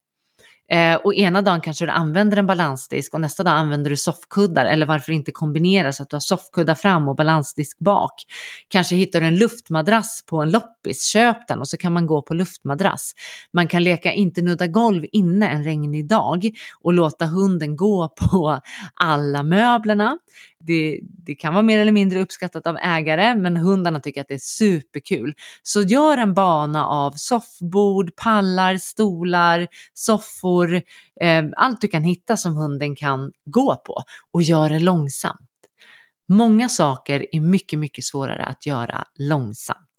Eh, 0.72 0.96
och 0.96 1.14
ena 1.14 1.42
dagen 1.42 1.62
kanske 1.62 1.86
du 1.86 1.92
använder 1.92 2.38
en 2.38 2.48
balansdisk 2.48 3.14
och 3.14 3.22
nästa 3.22 3.44
dag 3.44 3.54
använder 3.54 3.90
du 3.90 3.98
soffkuddar 3.98 4.66
eller 4.66 4.86
varför 4.86 5.12
inte 5.12 5.32
kombinera 5.32 5.94
så 5.94 6.04
att 6.04 6.10
du 6.10 6.16
har 6.16 6.22
soffkuddar 6.22 6.76
fram 6.76 7.08
och 7.08 7.16
balansdisk 7.16 7.80
bak. 7.80 8.14
Kanske 8.68 8.96
hittar 8.96 9.22
du 9.22 9.28
en 9.28 9.36
luftmadrass 9.36 10.24
på 10.26 10.42
en 10.42 10.52
loppis, 10.52 11.06
köp 11.06 11.48
den 11.48 11.60
och 11.60 11.68
så 11.68 11.78
kan 11.78 11.94
man 11.94 12.08
gå 12.08 12.22
på 12.22 12.34
luftmadrass. 12.34 13.14
Man 13.54 13.68
kan 13.68 13.84
leka 13.84 14.14
inte 14.14 14.42
nudda 14.42 14.68
golv 14.68 15.06
inne 15.12 15.50
en 15.50 15.64
regnig 15.64 16.08
dag 16.08 16.50
och 16.82 16.94
låta 16.94 17.26
hunden 17.26 17.76
gå 17.76 18.10
på 18.10 18.60
alla 18.94 19.44
möblerna. 19.44 20.18
Det, 20.64 21.00
det, 21.04 21.36
kan 21.36 21.54
vara 21.54 21.64
mer 21.64 21.80
eller 21.80 21.92
mindre 21.92 22.20
uppskattat 22.20 22.68
av 22.68 22.78
ägare, 22.78 23.36
men 23.36 23.58
hundarna 23.58 24.00
tycker 24.00 24.22
att 24.22 24.28
det 24.28 24.34
är 24.34 24.40
superkul. 24.40 25.34
Så 25.64 25.82
gör 25.82 26.18
en 26.18 26.34
bana 26.34 26.86
av 26.86 27.12
soffbord, 27.12 28.16
pallar, 28.16 28.78
stolar, 28.78 29.68
soffor, 29.94 30.76
eh, 31.22 31.44
allt 31.58 31.82
du 31.82 31.88
kan 31.88 32.04
hitta 32.04 32.38
som 32.38 32.56
hunden 32.56 32.96
kan 32.96 33.32
gå 33.46 33.76
på 33.76 34.04
och 34.32 34.42
gör 34.42 34.70
det 34.70 34.80
långsamt. 34.80 35.40
Många 36.28 36.70
saker 36.70 37.26
är 37.32 37.40
mycket, 37.40 37.80
mycket 37.80 38.04
svårare 38.04 38.44
att 38.44 38.66
göra 38.66 39.06
långsamt. 39.16 39.91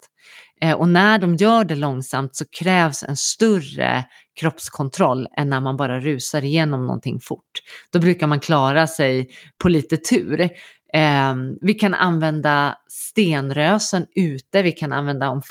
Eh, 0.63 0.73
och 0.73 0.89
när 0.89 1.19
de 1.19 1.35
gör 1.35 1.63
det 1.63 1.75
långsamt 1.75 2.35
så 2.35 2.45
krävs 2.45 3.03
en 3.03 3.17
större 3.17 4.05
kroppskontroll 4.39 5.27
än 5.37 5.49
när 5.49 5.61
man 5.61 5.77
bara 5.77 5.99
rusar 5.99 6.43
igenom 6.43 6.85
någonting 6.85 7.19
fort. 7.19 7.61
Då 7.89 7.99
brukar 7.99 8.27
man 8.27 8.39
klara 8.39 8.87
sig 8.87 9.29
på 9.57 9.69
lite 9.69 9.97
tur. 9.97 10.49
Ehm, 10.93 11.57
vi 11.61 11.73
kan 11.73 11.93
använda 11.93 12.77
stenrösen 12.87 14.05
ute, 14.15 14.61
vi 14.61 14.71
kan 14.71 14.93
använda 14.93 15.41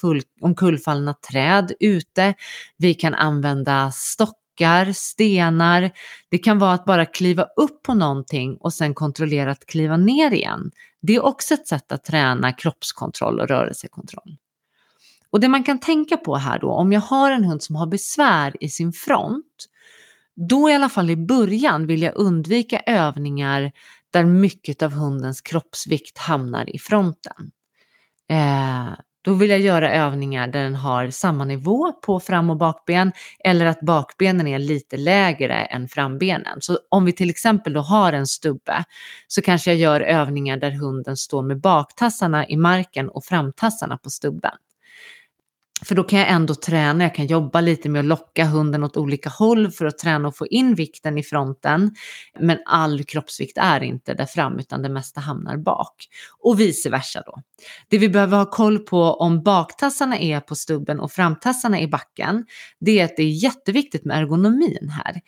omkullfallna 0.41 1.15
träd 1.15 1.73
ute, 1.81 2.35
vi 2.77 2.95
kan 2.95 3.15
använda 3.15 3.91
stockar, 3.93 4.93
stenar. 4.93 5.91
Det 6.29 6.39
kan 6.39 6.59
vara 6.59 6.73
att 6.73 6.85
bara 6.85 7.07
kliva 7.07 7.43
upp 7.57 7.83
på 7.83 7.95
någonting 7.95 8.57
och 8.61 8.73
sen 8.73 8.95
kontrollera 8.95 9.51
att 9.51 9.67
kliva 9.67 9.97
ner 9.97 10.31
igen. 10.31 10.71
Det 11.03 11.15
är 11.15 11.25
också 11.25 11.55
ett 11.55 11.69
sätt 11.69 11.93
att 11.93 12.05
träna 12.05 12.53
kroppskontroll 12.53 13.41
och 13.41 13.49
rörelsekontroll. 13.49 14.37
Och 15.33 15.41
det 15.41 15.49
man 15.49 15.65
kan 15.65 15.79
tänka 15.79 16.17
på 16.17 16.37
här 16.37 16.59
då, 16.59 16.71
om 16.71 16.93
jag 16.93 17.01
har 17.01 17.31
en 17.31 17.45
hund 17.45 17.63
som 17.63 17.77
har 17.77 17.87
besvär 17.87 18.65
i 18.65 18.69
sin 18.69 18.93
front, 18.93 19.67
då 20.35 20.71
i 20.71 20.75
alla 20.75 20.89
fall 20.89 21.11
i 21.11 21.17
början 21.17 21.87
vill 21.87 22.03
jag 22.03 22.17
undvika 22.17 22.81
övningar 22.87 23.73
där 24.11 24.25
mycket 24.25 24.83
av 24.83 24.93
hundens 24.93 25.41
kroppsvikt 25.41 26.19
hamnar 26.19 26.75
i 26.75 26.79
fronten. 26.79 27.51
Eh, 28.29 28.93
då 29.25 29.35
vill 29.35 29.51
jag 29.51 29.61
göra 29.61 29.95
övningar 29.95 30.49
där 30.49 30.63
den 30.63 30.75
har 30.75 31.11
samma 31.11 31.45
nivå 31.45 31.93
på 31.93 32.21
fram 32.21 32.51
och 32.51 32.57
bakben 32.57 33.13
eller 33.45 33.67
att 33.67 33.81
bakbenen 33.81 34.47
är 34.49 34.59
lite 34.59 34.97
lägre 34.97 35.55
än 35.55 35.89
frambenen. 35.89 36.59
Så 36.61 36.79
om 36.89 37.05
vi 37.05 37.13
till 37.13 37.31
exempel 37.31 37.73
då 37.73 37.81
har 37.81 38.13
en 38.13 38.27
stubbe 38.27 38.85
så 39.29 39.43
kanske 39.43 39.71
jag 39.71 39.79
gör 39.79 40.01
övningar 40.01 40.57
där 40.57 40.71
hunden 40.71 41.17
står 41.17 41.43
med 41.43 41.61
baktassarna 41.61 42.49
i 42.49 42.57
marken 42.57 43.09
och 43.09 43.25
framtassarna 43.25 43.99
på 43.99 44.11
stubben. 44.11 44.55
För 45.85 45.95
då 45.95 46.05
kan 46.05 46.19
jag 46.19 46.29
ändå 46.29 46.55
träna, 46.55 47.05
jag 47.05 47.15
kan 47.15 47.27
jobba 47.27 47.61
lite 47.61 47.89
med 47.89 47.99
att 47.99 48.05
locka 48.05 48.45
hunden 48.45 48.85
åt 48.85 48.97
olika 48.97 49.29
håll 49.29 49.71
för 49.71 49.85
att 49.85 49.99
träna 49.99 50.29
och 50.29 50.37
få 50.37 50.47
in 50.47 50.75
vikten 50.75 51.19
i 51.19 51.23
fronten. 51.23 51.95
Men 52.41 52.59
all 52.67 53.05
kroppsvikt 53.05 53.59
är 53.59 53.83
inte 53.83 54.15
där 54.15 54.27
fram 54.27 54.59
utan 54.59 54.83
det 54.83 54.89
mesta 54.89 55.21
hamnar 55.21 55.57
bak. 55.57 55.95
Och 56.39 56.61
vice 56.61 56.91
versa 56.91 57.23
då. 57.27 57.43
Det 57.89 57.99
vi 57.99 58.09
behöver 58.09 58.39
ha 58.39 58.51
koll 58.51 58.79
på 58.79 59.03
om 59.03 59.43
baktassarna 59.43 60.19
är 60.19 60.41
på 60.41 60.55
stubben 60.55 61.01
och 61.01 61.13
framtassarna 61.13 61.81
i 61.81 61.89
backen, 61.89 62.47
det 62.81 63.01
är 63.01 63.05
att 63.05 63.17
det 63.17 63.23
är 63.23 63.45
jätteviktigt 63.45 64.05
med 64.05 64.19
ergonomin 64.19 64.89
här. 64.89 65.21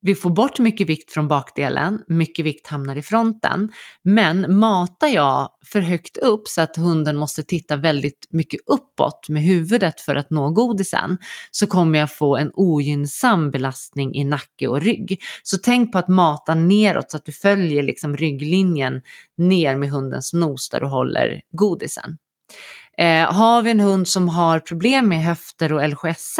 Vi 0.00 0.14
får 0.14 0.30
bort 0.30 0.58
mycket 0.58 0.86
vikt 0.86 1.12
från 1.12 1.28
bakdelen, 1.28 2.02
mycket 2.08 2.44
vikt 2.44 2.66
hamnar 2.66 2.96
i 2.96 3.02
fronten. 3.02 3.72
Men 4.02 4.58
matar 4.58 5.08
jag 5.08 5.48
för 5.64 5.80
högt 5.80 6.16
upp 6.16 6.48
så 6.48 6.60
att 6.60 6.76
hunden 6.76 7.16
måste 7.16 7.42
titta 7.42 7.76
väldigt 7.76 8.26
mycket 8.30 8.60
uppåt 8.66 9.28
med 9.28 9.42
huvudet 9.42 10.00
för 10.00 10.16
att 10.16 10.30
nå 10.30 10.50
godisen 10.50 11.18
så 11.50 11.66
kommer 11.66 11.98
jag 11.98 12.12
få 12.12 12.36
en 12.36 12.50
ogynnsam 12.54 13.50
belastning 13.50 14.14
i 14.14 14.24
nacke 14.24 14.68
och 14.68 14.80
rygg. 14.80 15.22
Så 15.42 15.58
tänk 15.58 15.92
på 15.92 15.98
att 15.98 16.08
mata 16.08 16.54
neråt 16.54 17.10
så 17.10 17.16
att 17.16 17.24
du 17.24 17.32
följer 17.32 17.82
liksom 17.82 18.16
rygglinjen 18.16 19.02
ner 19.36 19.76
med 19.76 19.90
hundens 19.90 20.32
nos 20.32 20.68
där 20.68 20.80
du 20.80 20.86
håller 20.86 21.40
godisen. 21.52 22.18
Eh, 22.98 23.32
har 23.32 23.62
vi 23.62 23.70
en 23.70 23.80
hund 23.80 24.08
som 24.08 24.28
har 24.28 24.60
problem 24.60 25.08
med 25.08 25.22
höfter 25.22 25.72
och 25.72 25.88
LGS 25.88 26.36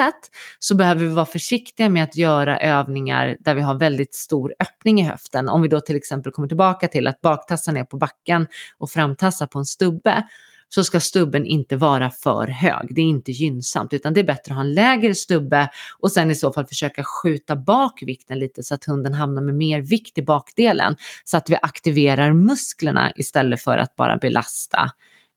så 0.59 0.75
behöver 0.75 1.05
vi 1.05 1.09
vara 1.09 1.27
försiktiga 1.27 1.89
med 1.89 2.05
att 2.05 2.17
göra 2.17 2.59
övningar 2.59 3.37
där 3.41 3.55
vi 3.55 3.61
har 3.61 3.75
väldigt 3.75 4.15
stor 4.15 4.55
öppning 4.61 5.01
i 5.01 5.05
höften. 5.05 5.49
Om 5.49 5.63
vi 5.63 5.69
då 5.69 5.81
till 5.81 5.97
exempel 5.97 6.33
kommer 6.33 6.49
tillbaka 6.49 6.89
till 6.89 7.07
att 7.07 7.21
baktassan 7.21 7.77
är 7.77 7.85
på 7.85 7.97
backen 7.97 8.47
och 8.79 8.91
framtassar 8.91 9.47
på 9.47 9.59
en 9.59 9.65
stubbe 9.65 10.25
så 10.69 10.85
ska 10.85 11.01
stubben 11.01 11.47
inte 11.47 11.77
vara 11.77 12.11
för 12.11 12.47
hög. 12.47 12.95
Det 12.95 13.01
är 13.01 13.07
inte 13.07 13.33
gynnsamt 13.33 13.93
utan 13.93 14.15
det 14.15 14.21
är 14.21 14.25
bättre 14.25 14.53
att 14.53 14.57
ha 14.57 14.61
en 14.61 14.75
lägre 14.75 15.15
stubbe 15.15 15.71
och 15.99 16.13
sen 16.13 16.31
i 16.31 16.35
så 16.35 16.53
fall 16.53 16.67
försöka 16.67 17.05
skjuta 17.05 17.57
bak 17.57 18.03
vikten 18.03 18.39
lite 18.39 18.63
så 18.63 18.75
att 18.75 18.85
hunden 18.85 19.15
hamnar 19.15 19.43
med 19.43 19.55
mer 19.55 19.81
vikt 19.81 20.19
i 20.19 20.23
bakdelen 20.23 20.97
så 21.25 21.37
att 21.37 21.51
vi 21.51 21.57
aktiverar 21.63 22.33
musklerna 22.33 23.13
istället 23.17 23.63
för 23.63 23.79
att 23.79 23.97
bara 23.97 24.17
belasta 24.17 24.91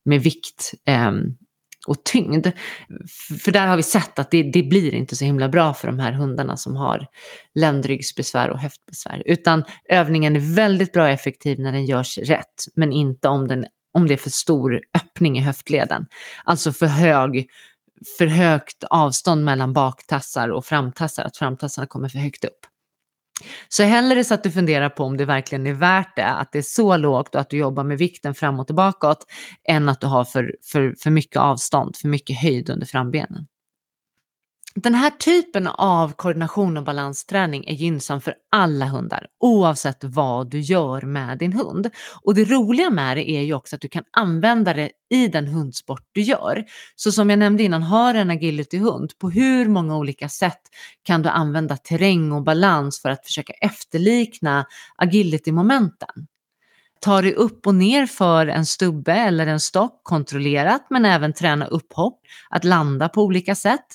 med 0.05 0.21
vikt 0.21 0.73
eh, 0.87 1.11
och 1.87 2.03
tyngd. 2.03 2.47
För 3.43 3.51
där 3.51 3.67
har 3.67 3.77
vi 3.77 3.83
sett 3.83 4.19
att 4.19 4.31
det, 4.31 4.43
det, 4.43 4.63
blir 4.63 4.93
inte 4.93 5.15
så 5.15 5.25
himla 5.25 5.49
bra 5.49 5.73
för 5.73 5.87
de 5.87 5.99
här 5.99 6.11
hundarna 6.11 6.57
som 6.57 6.75
har 6.75 7.07
ländryggsbesvär 7.55 8.49
och 8.49 8.59
höftbesvär. 8.59 9.23
Utan 9.25 9.63
övningen 9.89 10.35
är 10.35 10.55
väldigt 10.55 10.93
bra 10.93 11.03
och 11.03 11.09
effektiv 11.09 11.59
när 11.59 11.71
den 11.71 11.85
görs 11.85 12.17
rätt, 12.17 12.65
men 12.75 12.91
inte 12.91 13.27
om, 13.27 13.47
den, 13.47 13.65
om 13.93 14.07
det 14.07 14.13
är 14.13 14.17
för 14.17 14.29
stor 14.29 14.81
öppning 14.95 15.37
i 15.37 15.41
höftleden. 15.41 16.05
Alltså 16.43 16.73
för 16.73 16.85
hög 16.85 17.49
för 18.17 18.25
högt 18.25 18.83
avstånd 18.83 19.45
mellan 19.45 19.73
baktassar 19.73 20.49
och 20.49 20.65
framtassar, 20.65 21.23
att 21.23 21.37
framtassarna 21.37 21.87
kommer 21.87 22.09
för 22.09 22.19
högt 22.19 22.45
upp. 22.45 22.70
Så 23.69 23.84
hellre 23.84 24.23
så 24.23 24.34
att 24.34 24.43
du 24.43 24.51
funderar 24.51 24.89
på 24.89 25.04
om 25.04 25.17
det 25.17 25.25
verkligen 25.25 25.67
är 25.67 25.73
värt 25.73 26.15
det, 26.15 26.27
att 26.27 26.51
det 26.51 26.58
är 26.58 26.63
så 26.63 26.97
lågt 26.97 27.36
och 27.36 27.41
att 27.41 27.49
du 27.49 27.58
jobbar 27.58 27.84
med 27.84 27.97
vikten 27.97 28.36
framåt 28.36 28.69
och 28.69 28.75
bakåt, 28.75 29.25
än 29.67 29.89
att 29.89 30.01
du 30.01 30.08
har 30.08 30.25
för, 30.25 30.56
för, 30.71 30.95
för 31.04 31.10
mycket 31.10 31.38
avstånd, 31.38 31.95
för 31.95 32.08
mycket 32.08 32.41
höjd 32.41 32.69
under 32.69 32.86
frambenen. 32.86 33.45
Den 34.75 34.95
här 34.95 35.10
typen 35.10 35.67
av 35.67 36.13
koordination 36.13 36.77
och 36.77 36.84
balansträning 36.84 37.65
är 37.67 37.73
gynnsam 37.73 38.21
för 38.21 38.36
alla 38.51 38.86
hundar 38.86 39.27
oavsett 39.39 40.03
vad 40.03 40.49
du 40.49 40.60
gör 40.60 41.01
med 41.01 41.38
din 41.38 41.53
hund. 41.53 41.89
Och 42.21 42.36
det 42.36 42.45
roliga 42.45 42.89
med 42.89 43.17
det 43.17 43.29
är 43.29 43.41
ju 43.41 43.53
också 43.53 43.75
att 43.75 43.81
du 43.81 43.89
kan 43.89 44.03
använda 44.12 44.73
det 44.73 44.91
i 45.10 45.27
den 45.27 45.47
hundsport 45.47 46.03
du 46.12 46.21
gör. 46.21 46.65
Så 46.95 47.12
som 47.12 47.29
jag 47.29 47.39
nämnde 47.39 47.63
innan, 47.63 47.84
har 47.84 48.13
en 48.13 48.31
agility-hund, 48.31 49.17
på 49.19 49.29
hur 49.29 49.67
många 49.67 49.97
olika 49.97 50.29
sätt 50.29 50.62
kan 51.03 51.21
du 51.21 51.29
använda 51.29 51.77
terräng 51.77 52.31
och 52.31 52.43
balans 52.43 53.01
för 53.01 53.10
att 53.10 53.25
försöka 53.25 53.53
efterlikna 53.53 54.65
agility-momenten? 54.95 56.27
Ta 57.01 57.21
dig 57.21 57.33
upp 57.33 57.67
och 57.67 57.75
ner 57.75 58.05
för 58.05 58.47
en 58.47 58.65
stubbe 58.65 59.13
eller 59.13 59.47
en 59.47 59.59
stock 59.59 59.99
kontrollerat 60.03 60.87
men 60.89 61.05
även 61.05 61.33
träna 61.33 61.65
upphopp, 61.65 62.19
att 62.49 62.63
landa 62.63 63.09
på 63.09 63.23
olika 63.23 63.55
sätt. 63.55 63.85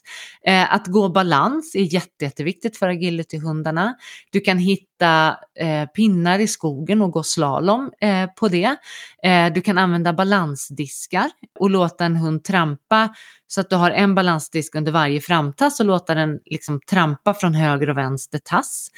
Eh, 0.47 0.75
att 0.75 0.87
gå 0.87 1.09
balans 1.09 1.75
är 1.75 1.95
jätte, 1.95 2.25
jätteviktigt 2.25 2.77
för 2.77 2.89
agilityhundarna. 2.89 3.95
Du 4.31 4.41
kan 4.41 4.59
hitta 4.59 4.96
eh, 5.05 5.89
pinnar 5.89 6.39
i 6.39 6.47
skogen 6.47 7.03
och 7.03 7.11
gå 7.11 7.23
slalom 7.23 7.91
eh, 8.01 8.27
på 8.27 8.49
det. 8.49 8.77
Eh, 9.23 9.53
du 9.53 9.61
kan 9.61 9.79
använda 9.79 10.13
balansdiskar 10.13 11.31
och 11.59 11.71
låta 11.71 12.05
en 12.05 12.17
hund 12.17 12.45
trampa 12.45 13.15
så 13.47 13.61
att 13.61 13.71
du 13.71 13.77
har 13.77 13.91
en 13.91 14.15
balansdisk 14.15 14.75
under 14.75 14.93
varje 14.93 15.21
framtass 15.21 15.81
och 15.81 15.87
låta 15.87 16.15
den 16.15 16.39
liksom 16.45 16.81
trampa 16.81 17.35
från 17.35 17.55
höger 17.55 17.91
och 17.91 17.97
vänster 17.97 18.39
tass. 18.45 18.89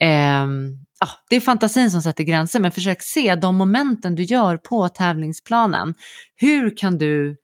Eh, 0.00 0.46
ja, 1.00 1.08
det 1.30 1.36
är 1.36 1.40
fantasin 1.40 1.90
som 1.90 2.02
sätter 2.02 2.24
gränser, 2.24 2.60
men 2.60 2.72
försök 2.72 3.02
se 3.02 3.34
de 3.34 3.56
momenten 3.56 4.14
du 4.14 4.22
gör 4.22 4.56
på 4.56 4.88
tävlingsplanen. 4.88 5.94
Hur 6.36 6.76
kan 6.76 6.98
du 6.98 7.36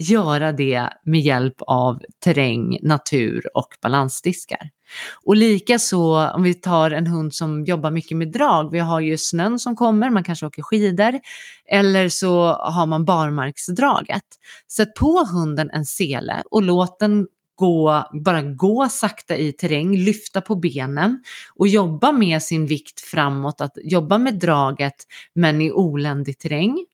göra 0.00 0.52
det 0.52 0.88
med 1.02 1.20
hjälp 1.20 1.54
av 1.58 2.02
terräng, 2.24 2.78
natur 2.82 3.46
och 3.54 3.68
balansdiskar? 3.82 4.70
Och 5.24 5.36
likaså 5.36 6.30
om 6.34 6.42
vi 6.42 6.54
tar 6.54 6.90
en 6.90 7.06
hund 7.06 7.34
som 7.34 7.64
jobbar 7.64 7.90
mycket 7.90 8.16
med 8.16 8.32
drag. 8.32 8.72
Vi 8.72 8.78
har 8.78 9.00
ju 9.00 9.18
snön 9.18 9.58
som 9.58 9.76
kommer, 9.76 10.10
man 10.10 10.24
kanske 10.24 10.46
åker 10.46 10.62
skidor 10.62 11.20
eller 11.68 12.08
så 12.08 12.52
har 12.52 12.86
man 12.86 13.04
barmarksdraget. 13.04 14.24
Sätt 14.72 14.94
på 14.94 15.26
hunden 15.32 15.70
en 15.70 15.84
sele 15.84 16.42
och 16.50 16.62
låt 16.62 16.98
den 16.98 17.26
gå, 17.60 18.04
bara 18.24 18.42
gå 18.42 18.88
sakta 18.88 19.36
i 19.36 19.52
terräng, 19.52 19.96
lyfta 19.96 20.40
på 20.40 20.56
benen 20.56 21.22
och 21.56 21.68
jobba 21.68 22.12
med 22.12 22.42
sin 22.42 22.66
vikt 22.66 23.00
framåt, 23.00 23.60
att 23.60 23.78
jobba 23.84 24.18
med 24.18 24.38
draget 24.38 24.94
men 25.34 25.60
i 25.60 25.72
oländig 25.72 26.38
terräng. 26.38 26.86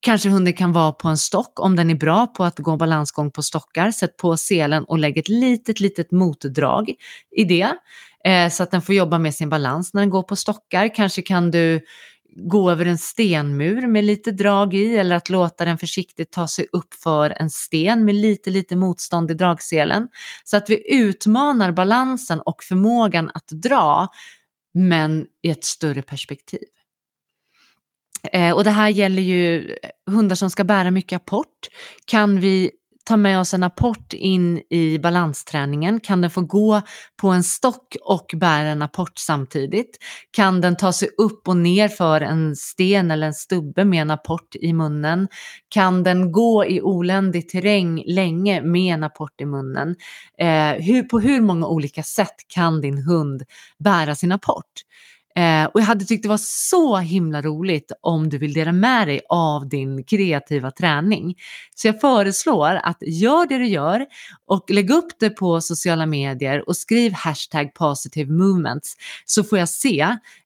Kanske 0.00 0.28
hunden 0.28 0.52
kan 0.52 0.72
vara 0.72 0.92
på 0.92 1.08
en 1.08 1.16
stock 1.16 1.60
om 1.60 1.76
den 1.76 1.90
är 1.90 1.94
bra 1.94 2.26
på 2.26 2.44
att 2.44 2.58
gå 2.58 2.76
balansgång 2.76 3.30
på 3.30 3.42
stockar. 3.42 3.90
Sätt 3.90 4.16
på 4.16 4.36
selen 4.36 4.84
och 4.84 4.98
lägg 4.98 5.18
ett 5.18 5.28
litet, 5.28 5.80
litet 5.80 6.10
motdrag 6.10 6.94
i 7.36 7.44
det 7.44 7.68
eh, 8.24 8.50
så 8.50 8.62
att 8.62 8.70
den 8.70 8.82
får 8.82 8.94
jobba 8.94 9.18
med 9.18 9.34
sin 9.34 9.48
balans 9.48 9.94
när 9.94 10.02
den 10.02 10.10
går 10.10 10.22
på 10.22 10.36
stockar. 10.36 10.94
Kanske 10.94 11.22
kan 11.22 11.50
du 11.50 11.80
gå 12.36 12.70
över 12.70 12.86
en 12.86 12.98
stenmur 12.98 13.86
med 13.86 14.04
lite 14.04 14.30
drag 14.30 14.74
i 14.74 14.96
eller 14.96 15.16
att 15.16 15.28
låta 15.28 15.64
den 15.64 15.78
försiktigt 15.78 16.30
ta 16.30 16.48
sig 16.48 16.66
upp 16.72 16.94
för 16.94 17.30
en 17.30 17.50
sten 17.50 18.04
med 18.04 18.14
lite, 18.14 18.50
lite 18.50 18.76
motstånd 18.76 19.30
i 19.30 19.34
dragselen. 19.34 20.08
Så 20.44 20.56
att 20.56 20.70
vi 20.70 20.94
utmanar 20.94 21.72
balansen 21.72 22.40
och 22.40 22.62
förmågan 22.62 23.30
att 23.34 23.48
dra, 23.48 24.08
men 24.74 25.26
i 25.42 25.50
ett 25.50 25.64
större 25.64 26.02
perspektiv. 26.02 26.60
Eh, 28.32 28.52
och 28.52 28.64
det 28.64 28.70
här 28.70 28.88
gäller 28.88 29.22
ju 29.22 29.76
hundar 30.06 30.36
som 30.36 30.50
ska 30.50 30.64
bära 30.64 30.90
mycket 30.90 31.16
apport. 31.16 31.68
Kan 32.04 32.40
vi 32.40 32.70
ta 33.04 33.16
med 33.16 33.40
oss 33.40 33.54
en 33.54 33.62
apport 33.62 34.12
in 34.12 34.62
i 34.70 34.98
balansträningen? 34.98 36.00
Kan 36.00 36.20
den 36.20 36.30
få 36.30 36.40
gå 36.40 36.82
på 37.16 37.28
en 37.28 37.44
stock 37.44 37.96
och 38.02 38.30
bära 38.36 38.68
en 38.68 38.82
apport 38.82 39.18
samtidigt? 39.18 39.98
Kan 40.30 40.60
den 40.60 40.76
ta 40.76 40.92
sig 40.92 41.08
upp 41.18 41.48
och 41.48 41.56
ner 41.56 41.88
för 41.88 42.20
en 42.20 42.56
sten 42.56 43.10
eller 43.10 43.26
en 43.26 43.34
stubbe 43.34 43.84
med 43.84 44.02
en 44.02 44.10
apport 44.10 44.54
i 44.54 44.72
munnen? 44.72 45.28
Kan 45.68 46.02
den 46.02 46.32
gå 46.32 46.64
i 46.64 46.80
oländig 46.82 47.48
terräng 47.48 48.02
länge 48.06 48.62
med 48.62 48.94
en 48.94 49.02
apport 49.02 49.40
i 49.40 49.46
munnen? 49.46 49.96
Eh, 50.38 50.72
hur, 50.72 51.02
på 51.02 51.20
hur 51.20 51.40
många 51.40 51.66
olika 51.66 52.02
sätt 52.02 52.36
kan 52.48 52.80
din 52.80 52.98
hund 52.98 53.42
bära 53.78 54.14
sin 54.14 54.32
apport? 54.32 54.84
Eh, 55.36 55.64
och 55.64 55.80
jag 55.80 55.84
hade 55.84 56.04
tyckt 56.04 56.22
det 56.22 56.28
var 56.28 56.40
så 56.42 56.96
himla 56.96 57.42
roligt 57.42 57.92
om 58.00 58.28
du 58.28 58.38
vill 58.38 58.52
dela 58.52 58.72
med 58.72 59.08
dig 59.08 59.20
av 59.28 59.68
din 59.68 60.04
kreativa 60.04 60.70
träning. 60.70 61.34
Så 61.74 61.88
jag 61.88 62.00
föreslår 62.00 62.80
att 62.82 62.98
gör 63.00 63.46
det 63.46 63.58
du 63.58 63.66
gör 63.66 64.06
och 64.46 64.70
lägg 64.70 64.90
upp 64.90 65.12
det 65.20 65.30
på 65.30 65.60
sociala 65.60 66.06
medier 66.06 66.68
och 66.68 66.76
skriv 66.76 67.12
hashtag 67.12 67.74
positive 67.74 68.32
movements 68.32 68.96
så 69.24 69.44
får 69.44 69.58
jag 69.58 69.68
se 69.68 70.00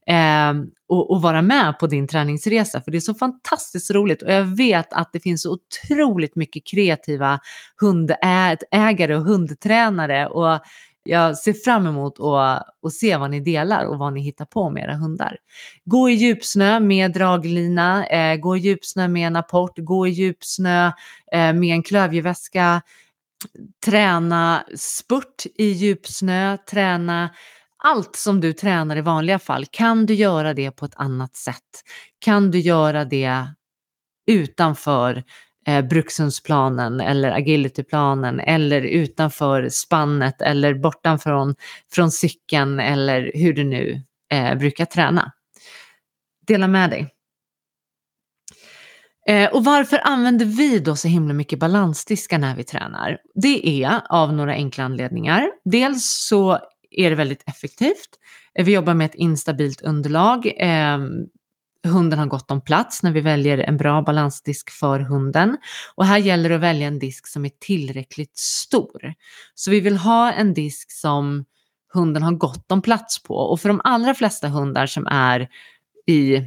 eh, 0.07 0.53
och, 0.88 1.11
och, 1.11 1.23
vara 1.23 1.42
med 1.42 1.79
på 1.79 1.87
din 1.87 2.09
träningsresa 2.09 2.81
för 2.81 2.90
det 2.90 2.99
är 2.99 3.01
så 3.01 3.14
fantastiskt 3.14 3.90
roligt 3.90 4.23
och 4.23 4.33
jag 4.33 4.44
vet 4.44 4.92
att 4.92 5.12
det 5.12 5.20
finns 5.20 5.42
så 5.42 5.53
otroligt 5.53 6.37
mycket 6.37 6.66
kreativa 6.66 7.40
hundägare 7.81 9.16
och 9.16 9.25
hundtränare 9.25 10.27
och 10.27 10.61
jag 11.04 11.38
ser 11.38 11.52
fram 11.52 11.86
emot 11.86 12.20
att, 12.20 12.62
att 12.86 12.92
se 12.92 13.16
vad 13.16 13.30
ni 13.30 13.40
delar 13.40 13.84
och 13.84 13.98
vad 13.98 14.12
ni 14.12 14.20
hittar 14.20 14.44
på 14.44 14.70
med 14.70 14.82
era 14.84 14.94
hundar. 14.94 15.36
Gå 15.84 16.10
i 16.10 16.12
djupsnö 16.12 16.80
med 16.80 17.12
draglina, 17.12 18.06
eh, 18.06 18.36
gå 18.36 18.56
i 18.56 18.60
djupsnö 18.60 19.08
med 19.08 19.26
en 19.26 19.36
apport, 19.36 19.78
gå 19.78 20.06
i 20.06 20.10
djupsnö 20.10 20.86
eh, 21.32 21.52
med 21.52 21.74
en 21.74 21.82
klövjeväska, 21.82 22.82
träna 23.84 24.64
spurt 24.76 25.46
i 25.54 25.66
djupsnö, 25.66 26.56
träna 26.70 27.30
allt 27.84 28.16
som 28.16 28.40
du 28.40 28.52
tränar 28.52 28.96
i 28.96 29.00
vanliga 29.00 29.38
fall. 29.38 29.66
Kan 29.70 30.06
du 30.06 30.14
göra 30.14 30.54
det 30.54 30.70
på 30.70 30.84
ett 30.84 30.94
annat 30.96 31.36
sätt? 31.36 31.82
Kan 32.18 32.50
du 32.50 32.60
göra 32.60 33.04
det 33.04 33.46
utanför 34.26 35.24
eh, 35.66 35.85
brukshundsplanen 35.85 37.00
eller 37.00 37.31
agilityplanen 37.31 38.40
eller 38.40 38.83
utanför 38.83 39.68
spannet 39.68 40.42
eller 40.42 40.74
bortanför 40.74 41.55
från 41.92 42.11
cykeln 42.11 42.81
eller 42.81 43.33
hur 43.35 43.53
du 43.53 43.64
nu 43.64 44.03
eh, 44.33 44.55
brukar 44.55 44.85
träna. 44.85 45.33
Dela 46.46 46.68
med 46.68 46.90
dig. 46.90 47.11
Eh, 49.29 49.50
och 49.50 49.64
varför 49.64 50.00
använder 50.05 50.46
vi 50.46 50.79
då 50.79 50.96
så 50.96 51.09
himla 51.09 51.35
mycket 51.35 51.59
balansdiskar 51.59 52.38
när 52.38 52.57
vi 52.57 52.64
tränar? 52.64 53.18
Det 53.35 53.83
är 53.85 54.00
av 54.09 54.33
några 54.33 54.53
enkla 54.53 54.85
anledningar. 54.85 55.50
Dels 55.64 56.27
så 56.29 56.59
är 56.90 57.11
det 57.11 57.16
väldigt 57.16 57.48
effektivt. 57.48 58.18
Eh, 58.59 58.64
vi 58.64 58.72
jobbar 58.72 58.94
med 58.94 59.05
ett 59.05 59.14
instabilt 59.14 59.81
underlag. 59.81 60.53
Ehm, 60.57 61.11
Hunden 61.85 62.18
har 62.18 62.27
gott 62.27 62.51
om 62.51 62.61
plats 62.61 63.03
när 63.03 63.12
vi 63.12 63.20
väljer 63.20 63.59
en 63.59 63.77
bra 63.77 64.03
balansdisk 64.03 64.70
för 64.70 65.01
hunden. 65.01 65.57
Och 65.94 66.07
här 66.07 66.18
gäller 66.18 66.49
det 66.49 66.55
att 66.55 66.61
välja 66.61 66.87
en 66.87 66.99
disk 66.99 67.27
som 67.27 67.44
är 67.44 67.51
tillräckligt 67.61 68.38
stor. 68.38 69.14
Så 69.55 69.70
vi 69.70 69.81
vill 69.81 69.97
ha 69.97 70.33
en 70.33 70.55
disk 70.55 70.92
som 70.92 71.44
hunden 71.92 72.23
har 72.23 72.33
gott 72.33 72.73
om 72.73 72.83
plats 72.83 73.23
på. 73.23 73.35
Och 73.35 73.61
för 73.61 73.68
de 73.68 73.81
allra 73.85 74.14
flesta 74.14 74.49
hundar 74.49 74.87
som 74.87 75.07
är 75.07 75.49
i, 76.07 76.38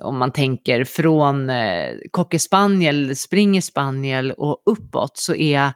om 0.00 0.18
man 0.18 0.32
tänker 0.32 0.84
från 0.84 1.50
eh, 1.50 1.90
cocker 2.10 2.38
spaniel, 2.38 3.16
springer 3.16 3.60
spaniel 3.60 4.32
och 4.32 4.62
uppåt 4.66 5.16
så 5.16 5.34
är 5.34 5.72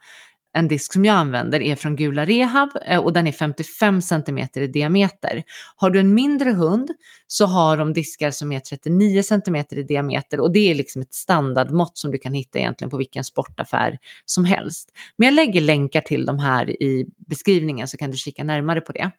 en 0.57 0.69
disk 0.69 0.93
som 0.93 1.05
jag 1.05 1.17
använder 1.17 1.63
är 1.63 1.77
från 1.77 1.97
Gula 1.97 2.25
Rehab 2.25 2.71
eh, 2.87 3.01
och 3.01 3.13
den 3.13 3.27
är 3.27 3.33
55 3.33 4.03
cm 4.03 4.39
i 4.55 4.67
diameter. 4.67 5.43
Har 5.77 5.91
du 5.91 6.01
en 6.01 6.15
mindre 6.15 6.51
hund 6.51 6.91
så 7.27 7.47
har 7.47 7.77
de 7.77 7.93
diskar 7.93 8.31
som 8.31 8.53
är 8.53 8.61
39 8.61 9.23
cm 9.23 9.57
i 9.71 9.83
diameter 9.83 10.41
och 10.41 10.53
det 10.53 10.71
är 10.71 10.75
liksom 10.75 11.03
ett 11.03 11.15
standardmått 11.15 11.99
som 11.99 12.11
du 12.11 12.19
kan 12.19 12.35
hitta 12.35 12.59
egentligen 12.59 12.91
på 12.91 12.97
vilken 12.97 13.25
sportaffär 13.25 13.99
som 14.25 14.45
helst. 14.45 14.93
Men 15.17 15.27
jag 15.27 15.35
lägger 15.35 15.61
länkar 15.61 16.01
till 16.01 16.27
de 16.27 16.39
här 16.39 16.83
i 16.83 17.07
beskrivningen 17.29 17.89
så 17.89 17.97
kan 17.97 18.11
du 18.11 18.17
kika 18.17 18.45
närmare 18.45 18.81
på 18.81 18.93
det. 18.93 19.11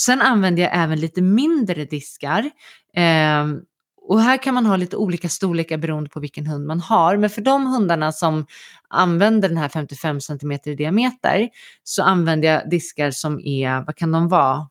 Sen 0.00 0.20
använder 0.20 0.62
jag 0.62 0.70
även 0.74 1.00
lite 1.00 1.22
mindre 1.22 1.84
diskar. 1.84 2.50
Eh, 2.96 3.46
och 4.08 4.20
här 4.20 4.36
kan 4.36 4.54
man 4.54 4.66
ha 4.66 4.76
lite 4.76 4.96
olika 4.96 5.28
storlekar 5.28 5.76
beroende 5.76 6.10
på 6.10 6.20
vilken 6.20 6.46
hund 6.46 6.66
man 6.66 6.80
har. 6.80 7.16
Men 7.16 7.30
för 7.30 7.42
de 7.42 7.66
hundarna 7.66 8.12
som 8.12 8.46
använder 8.88 9.48
den 9.48 9.58
här 9.58 9.68
55 9.68 10.20
cm 10.20 10.52
i 10.64 10.74
diameter 10.74 11.48
så 11.84 12.02
använder 12.02 12.48
jag 12.48 12.70
diskar 12.70 13.10
som 13.10 13.40
är, 13.40 13.84
vad 13.86 13.96
kan 13.96 14.12
de 14.12 14.28
vara, 14.28 14.68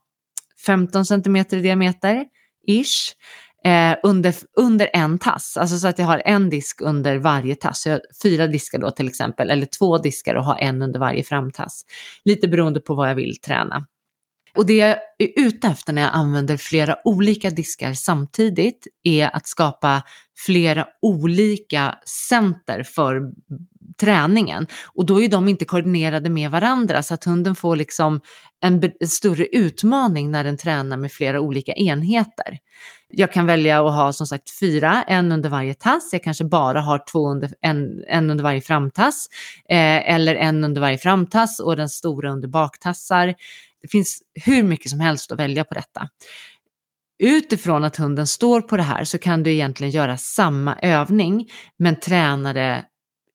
15 0.66 1.06
cm 1.06 1.36
i 1.36 1.44
diameter, 1.44 2.26
ish. 2.68 3.16
Eh, 3.66 3.96
under, 4.04 4.36
under 4.58 4.90
en 4.94 5.20
tass, 5.20 5.58
alltså 5.58 5.78
så 5.78 5.88
att 5.88 6.00
jag 6.00 6.06
har 6.06 6.22
en 6.26 6.50
disk 6.50 6.82
under 6.82 7.18
varje 7.18 7.56
tass. 7.56 7.82
Så 7.82 7.90
jag 7.90 7.94
har 7.94 8.02
fyra 8.24 8.48
diskar 8.48 8.80
då 8.80 8.92
till 8.92 9.08
exempel, 9.08 9.50
eller 9.50 9.66
två 9.66 9.98
diskar 9.98 10.36
och 10.36 10.46
har 10.46 10.58
en 10.58 10.82
under 10.82 11.00
varje 11.00 11.24
framtass. 11.24 11.86
Lite 12.26 12.48
beroende 12.48 12.80
på 12.80 12.96
vad 12.96 13.10
jag 13.10 13.16
vill 13.16 13.38
träna. 13.42 13.88
Och 14.56 14.66
det 14.66 14.98
är 15.24 15.46
ute 15.48 15.68
efter 15.68 15.94
när 15.94 16.02
jag 16.02 16.12
använder 16.14 16.58
flera 16.58 16.96
olika 17.04 17.50
diskar 17.50 17.94
samtidigt 17.94 18.88
är 19.04 19.36
att 19.36 19.48
skapa 19.48 20.04
flera 20.46 20.88
olika 21.02 21.96
center 22.06 22.84
för 22.84 23.32
träningen. 24.00 24.68
Och 24.94 25.06
då 25.06 25.22
är 25.22 25.30
de 25.30 25.48
inte 25.48 25.66
koordinerade 25.66 26.30
med 26.30 26.52
varandra 26.52 27.04
så 27.04 27.14
att 27.14 27.24
hunden 27.24 27.56
får 27.56 27.76
liksom 27.76 28.22
en, 28.62 28.92
en 29.00 29.08
större 29.08 29.46
utmaning 29.46 30.32
när 30.32 30.44
den 30.44 30.58
tränar 30.58 30.98
med 30.98 31.12
flera 31.12 31.40
olika 31.40 31.74
enheter. 31.74 32.60
Jag 33.14 33.32
kan 33.32 33.46
välja 33.46 33.88
att 33.88 33.94
ha 33.94 34.14
som 34.14 34.28
sagt 34.28 34.60
fyra, 34.60 35.04
en 35.08 35.32
under 35.32 35.50
varje 35.50 35.74
tass. 35.74 36.10
Jag 36.12 36.24
kanske 36.24 36.44
bara 36.44 36.82
har 36.82 37.04
två 37.12 37.30
under, 37.30 37.54
en, 37.62 38.04
en 38.08 38.30
under 38.30 38.44
varje 38.44 38.62
framtass 38.62 39.28
eh, 39.70 40.14
eller 40.14 40.36
en 40.36 40.64
under 40.64 40.82
varje 40.82 40.98
framtass 40.98 41.60
och 41.60 41.76
den 41.76 41.90
stora 41.90 42.32
under 42.32 42.48
baktassar. 42.48 43.36
Det 43.82 43.88
finns 43.88 44.22
hur 44.46 44.64
mycket 44.64 44.90
som 44.92 45.00
helst 45.00 45.32
att 45.32 45.40
välja 45.40 45.64
på 45.64 45.74
detta. 45.74 46.10
Utifrån 47.24 47.84
att 47.84 47.96
hunden 47.96 48.28
står 48.28 48.62
på 48.62 48.78
det 48.78 48.84
här 48.84 49.04
så 49.04 49.18
kan 49.18 49.44
du 49.44 49.52
egentligen 49.52 49.92
göra 49.92 50.18
samma 50.18 50.76
övning 50.82 51.50
men 51.78 52.00
träna 52.00 52.54
det 52.54 52.86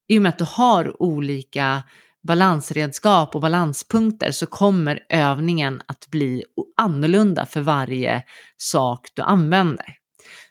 i 0.09 0.19
och 0.19 0.23
med 0.23 0.29
att 0.29 0.39
du 0.39 0.47
har 0.49 1.03
olika 1.03 1.83
balansredskap 2.27 3.35
och 3.35 3.41
balanspunkter 3.41 4.31
så 4.31 4.47
kommer 4.47 5.01
övningen 5.09 5.83
att 5.87 6.07
bli 6.11 6.45
annorlunda 6.77 7.47
för 7.47 7.61
varje 7.61 8.23
sak 8.57 9.09
du 9.15 9.23
använder. 9.23 9.97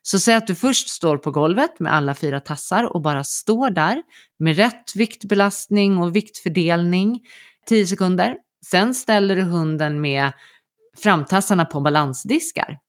Så 0.02 0.20
säg 0.20 0.36
att 0.36 0.48
du 0.48 0.56
först 0.56 0.90
står 0.90 1.18
på 1.18 1.32
golvet 1.32 1.80
med 1.80 1.94
alla 1.94 2.16
fyra 2.16 2.40
tassar 2.40 2.84
och 2.84 3.02
bara 3.02 3.24
står 3.24 3.70
där 3.70 4.04
med 4.40 4.56
rätt 4.56 4.96
viktbelastning 4.96 5.98
och 5.98 6.16
viktfördelning 6.16 7.22
10 7.68 7.88
sekunder. 7.88 8.36
Sen 8.66 8.96
ställer 8.96 9.36
du 9.36 9.42
hunden 9.42 10.02
med 10.02 10.32
framtassarna 10.98 11.66
på 11.66 11.82
balansdiskar 11.82 12.80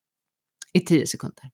i 0.72 0.80
10 0.80 1.06
sekunder. 1.06 1.50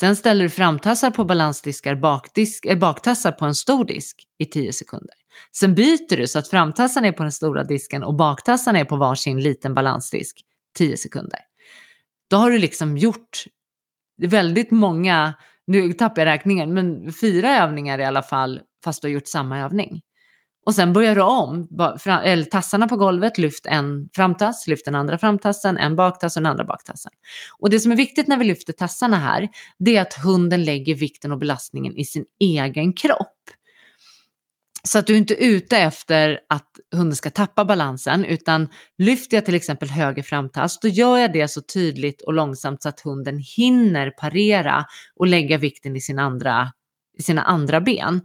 Sen 0.00 0.16
ställer 0.16 0.44
du 0.44 0.50
framtassar 0.50 1.10
på 1.10 1.24
balansdiskar, 1.24 1.94
bakdisk, 1.94 2.66
äh, 2.66 2.78
baktassar 2.78 3.32
på 3.32 3.44
en 3.44 3.54
stor 3.54 3.84
disk 3.84 4.26
i 4.38 4.46
10 4.46 4.72
sekunder. 4.72 5.14
Sen 5.56 5.74
byter 5.74 6.16
du 6.16 6.26
så 6.26 6.38
att 6.38 6.48
framtassarna 6.48 7.06
är 7.06 7.12
på 7.12 7.22
den 7.22 7.32
stora 7.32 7.64
disken 7.64 8.02
och 8.02 8.14
baktassarna 8.14 8.78
är 8.78 8.84
på 8.84 8.96
varsin 8.96 9.40
liten 9.40 9.74
balansdisk 9.74 10.40
10 10.78 10.96
sekunder. 10.96 11.40
Då 12.30 12.36
har 12.36 12.50
du 12.50 12.58
liksom 12.58 12.98
gjort 12.98 13.44
väldigt 14.22 14.70
många, 14.70 15.34
nu 15.66 15.92
tappar 15.92 16.22
jag 16.22 16.26
räkningen, 16.26 16.74
men 16.74 17.12
fyra 17.12 17.56
övningar 17.56 17.98
i 17.98 18.04
alla 18.04 18.22
fall 18.22 18.60
fast 18.84 19.02
du 19.02 19.08
har 19.08 19.12
gjort 19.12 19.28
samma 19.28 19.60
övning. 19.60 20.02
Och 20.66 20.74
sen 20.74 20.92
börjar 20.92 21.14
du 21.14 21.22
om, 21.22 21.68
eller 22.24 22.44
tassarna 22.44 22.88
på 22.88 22.96
golvet, 22.96 23.38
lyft 23.38 23.66
en 23.66 24.08
framtass, 24.14 24.66
lyft 24.66 24.84
den 24.84 24.94
andra 24.94 25.18
framtassen, 25.18 25.78
en 25.78 25.96
baktass 25.96 26.36
och 26.36 26.42
den 26.42 26.50
andra 26.50 26.64
baktassen. 26.64 27.12
Och 27.58 27.70
det 27.70 27.80
som 27.80 27.92
är 27.92 27.96
viktigt 27.96 28.28
när 28.28 28.36
vi 28.36 28.44
lyfter 28.44 28.72
tassarna 28.72 29.16
här, 29.16 29.48
det 29.78 29.96
är 29.96 30.02
att 30.02 30.14
hunden 30.14 30.64
lägger 30.64 30.94
vikten 30.94 31.32
och 31.32 31.38
belastningen 31.38 31.96
i 31.96 32.04
sin 32.04 32.24
egen 32.40 32.92
kropp. 32.92 33.38
Så 34.84 34.98
att 34.98 35.06
du 35.06 35.16
inte 35.16 35.34
är 35.34 35.46
ute 35.48 35.78
efter 35.78 36.40
att 36.48 36.68
hunden 36.94 37.16
ska 37.16 37.30
tappa 37.30 37.64
balansen, 37.64 38.24
utan 38.24 38.68
lyfter 38.98 39.36
jag 39.36 39.44
till 39.44 39.54
exempel 39.54 39.88
höger 39.88 40.22
framtass, 40.22 40.80
då 40.80 40.88
gör 40.88 41.18
jag 41.18 41.32
det 41.32 41.48
så 41.48 41.60
tydligt 41.60 42.22
och 42.22 42.32
långsamt 42.32 42.82
så 42.82 42.88
att 42.88 43.00
hunden 43.00 43.42
hinner 43.56 44.10
parera 44.10 44.84
och 45.16 45.26
lägga 45.26 45.58
vikten 45.58 45.96
i, 45.96 46.00
sin 46.00 46.18
andra, 46.18 46.72
i 47.22 47.24
sina 47.24 47.42
andra 47.42 47.80
ben. 47.80 48.20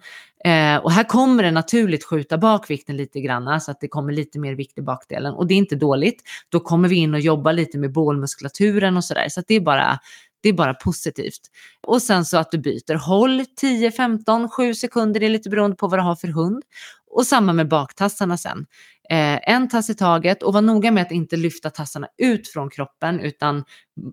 Eh, 0.45 0.77
och 0.77 0.91
här 0.91 1.03
kommer 1.03 1.43
det 1.43 1.51
naturligt 1.51 2.03
skjuta 2.03 2.37
bak 2.37 2.69
vikten 2.69 2.97
lite 2.97 3.19
grann 3.19 3.61
så 3.61 3.71
att 3.71 3.79
det 3.79 3.87
kommer 3.87 4.13
lite 4.13 4.39
mer 4.39 4.55
vikt 4.55 4.77
i 4.77 4.81
bakdelen 4.81 5.33
och 5.33 5.47
det 5.47 5.53
är 5.53 5.57
inte 5.57 5.75
dåligt. 5.75 6.23
Då 6.49 6.59
kommer 6.59 6.89
vi 6.89 6.95
in 6.95 7.13
och 7.13 7.19
jobbar 7.19 7.53
lite 7.53 7.77
med 7.77 7.91
bålmuskulaturen 7.91 8.97
och 8.97 9.03
sådär 9.03 9.29
så 9.29 9.39
att 9.39 9.47
det 9.47 9.55
är 9.55 9.61
bara 9.61 9.99
det 10.41 10.49
är 10.49 10.53
bara 10.53 10.73
positivt. 10.73 11.41
Och 11.81 12.01
sen 12.01 12.25
så 12.25 12.37
att 12.37 12.51
du 12.51 12.57
byter. 12.57 12.95
Håll 12.95 13.45
10, 13.55 13.91
15, 13.91 14.49
7 14.49 14.73
sekunder, 14.73 15.19
det 15.19 15.25
är 15.25 15.29
lite 15.29 15.49
beroende 15.49 15.75
på 15.75 15.87
vad 15.87 15.99
du 15.99 16.03
har 16.03 16.15
för 16.15 16.27
hund. 16.27 16.63
Och 17.09 17.25
samma 17.25 17.53
med 17.53 17.67
baktassarna 17.67 18.37
sen. 18.37 18.65
Eh, 19.09 19.49
en 19.49 19.69
tass 19.69 19.89
i 19.89 19.95
taget 19.95 20.43
och 20.43 20.53
var 20.53 20.61
noga 20.61 20.91
med 20.91 21.01
att 21.01 21.11
inte 21.11 21.35
lyfta 21.35 21.69
tassarna 21.69 22.07
ut 22.17 22.47
från 22.47 22.69
kroppen 22.69 23.19
utan 23.19 23.63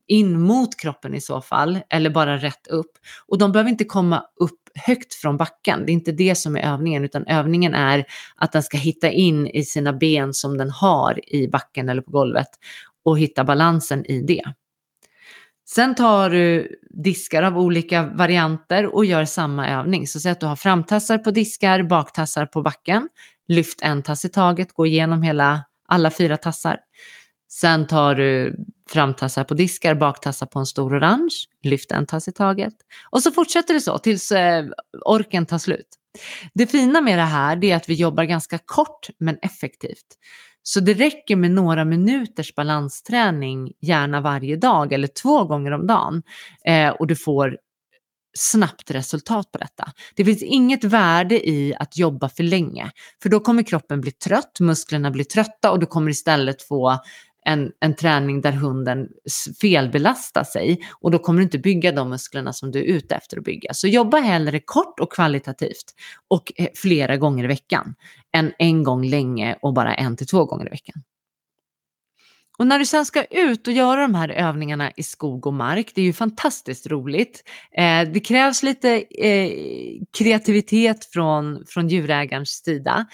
in 0.06 0.40
mot 0.40 0.76
kroppen 0.80 1.14
i 1.14 1.20
så 1.20 1.40
fall, 1.40 1.78
eller 1.90 2.10
bara 2.10 2.36
rätt 2.36 2.66
upp. 2.66 2.90
Och 3.26 3.38
de 3.38 3.52
behöver 3.52 3.70
inte 3.70 3.84
komma 3.84 4.24
upp 4.40 4.60
högt 4.74 5.14
från 5.14 5.36
backen. 5.36 5.86
Det 5.86 5.92
är 5.92 5.94
inte 5.94 6.12
det 6.12 6.34
som 6.34 6.56
är 6.56 6.60
övningen, 6.72 7.04
utan 7.04 7.26
övningen 7.26 7.74
är 7.74 8.04
att 8.36 8.52
den 8.52 8.62
ska 8.62 8.76
hitta 8.76 9.10
in 9.10 9.46
i 9.46 9.64
sina 9.64 9.92
ben 9.92 10.34
som 10.34 10.58
den 10.58 10.70
har 10.70 11.34
i 11.34 11.48
backen 11.48 11.88
eller 11.88 12.02
på 12.02 12.10
golvet 12.10 12.48
och 13.04 13.18
hitta 13.18 13.44
balansen 13.44 14.06
i 14.06 14.22
det. 14.22 14.44
Sen 15.74 15.94
tar 15.94 16.30
du 16.30 16.76
diskar 16.90 17.42
av 17.42 17.58
olika 17.58 18.02
varianter 18.02 18.94
och 18.94 19.04
gör 19.04 19.24
samma 19.24 19.68
övning. 19.70 20.06
Så 20.06 20.20
säg 20.20 20.32
att 20.32 20.40
du 20.40 20.46
har 20.46 20.56
framtassar 20.56 21.18
på 21.18 21.30
diskar, 21.30 21.82
baktassar 21.82 22.46
på 22.46 22.62
backen. 22.62 23.08
Lyft 23.48 23.82
en 23.82 24.02
tass 24.02 24.24
i 24.24 24.28
taget, 24.28 24.72
gå 24.72 24.86
igenom 24.86 25.22
hela, 25.22 25.64
alla 25.88 26.10
fyra 26.10 26.36
tassar. 26.36 26.78
Sen 27.48 27.86
tar 27.86 28.14
du 28.14 28.56
framtassar 28.90 29.44
på 29.44 29.54
diskar, 29.54 29.94
baktassar 29.94 30.46
på 30.46 30.58
en 30.58 30.66
stor 30.66 30.98
orange, 30.98 31.34
lyft 31.62 31.92
en 31.92 32.06
tass 32.06 32.28
i 32.28 32.32
taget. 32.32 32.74
Och 33.10 33.22
så 33.22 33.32
fortsätter 33.32 33.74
det 33.74 33.80
så 33.80 33.98
tills 33.98 34.32
eh, 34.32 34.64
orken 35.04 35.46
tar 35.46 35.58
slut. 35.58 35.88
Det 36.54 36.66
fina 36.66 37.00
med 37.00 37.18
det 37.18 37.22
här 37.22 37.64
är 37.64 37.76
att 37.76 37.88
vi 37.88 37.94
jobbar 37.94 38.24
ganska 38.24 38.58
kort 38.58 39.08
men 39.18 39.38
effektivt. 39.42 40.06
Så 40.66 40.80
det 40.80 40.94
räcker 40.94 41.36
med 41.36 41.50
några 41.50 41.84
minuters 41.84 42.54
balansträning, 42.54 43.72
gärna 43.80 44.20
varje 44.20 44.56
dag 44.56 44.92
eller 44.92 45.08
två 45.08 45.44
gånger 45.44 45.70
om 45.70 45.86
dagen. 45.86 46.22
Eh, 46.66 46.88
och 46.88 47.06
du 47.06 47.16
får 47.16 47.58
snabbt 48.38 48.90
resultat 48.90 49.52
på 49.52 49.58
detta. 49.58 49.92
Det 50.14 50.24
finns 50.24 50.42
inget 50.42 50.84
värde 50.84 51.48
i 51.48 51.74
att 51.78 51.98
jobba 51.98 52.28
för 52.28 52.42
länge, 52.42 52.90
för 53.22 53.28
då 53.28 53.40
kommer 53.40 53.62
kroppen 53.62 54.00
bli 54.00 54.12
trött, 54.12 54.60
musklerna 54.60 55.10
blir 55.10 55.24
trötta 55.24 55.70
och 55.70 55.80
du 55.80 55.86
kommer 55.86 56.10
istället 56.10 56.62
få 56.62 56.98
en, 57.44 57.72
en 57.80 57.96
träning 57.96 58.40
där 58.40 58.52
hunden 58.52 59.08
felbelastar 59.60 60.44
sig 60.44 60.80
och 61.00 61.10
då 61.10 61.18
kommer 61.18 61.38
du 61.38 61.44
inte 61.44 61.58
bygga 61.58 61.92
de 61.92 62.10
musklerna 62.10 62.52
som 62.52 62.70
du 62.70 62.78
är 62.78 62.84
ute 62.84 63.14
efter 63.14 63.38
att 63.38 63.44
bygga. 63.44 63.74
Så 63.74 63.88
jobba 63.88 64.18
hellre 64.18 64.60
kort 64.60 65.00
och 65.00 65.12
kvalitativt 65.12 65.94
och 66.28 66.52
eh, 66.56 66.68
flera 66.74 67.16
gånger 67.16 67.44
i 67.44 67.46
veckan 67.46 67.94
än 68.36 68.52
en 68.58 68.82
gång 68.82 69.06
länge 69.06 69.56
och 69.62 69.74
bara 69.74 69.94
en 69.94 70.16
till 70.16 70.26
två 70.26 70.44
gånger 70.44 70.66
i 70.66 70.70
veckan. 70.70 71.02
Och 72.58 72.66
när 72.66 72.78
du 72.78 72.86
sen 72.86 73.06
ska 73.06 73.24
ut 73.24 73.66
och 73.66 73.72
göra 73.72 74.00
de 74.00 74.14
här 74.14 74.28
övningarna 74.28 74.90
i 74.96 75.02
skog 75.02 75.46
och 75.46 75.54
mark, 75.54 75.92
det 75.94 76.00
är 76.00 76.04
ju 76.04 76.12
fantastiskt 76.12 76.86
roligt. 76.86 77.42
Eh, 77.76 78.02
det 78.12 78.20
krävs 78.20 78.62
lite 78.62 79.04
eh, 79.18 79.50
kreativitet 80.18 81.04
från, 81.04 81.64
från 81.66 81.88
djurägarens 81.88 82.50
sida. 82.50 83.06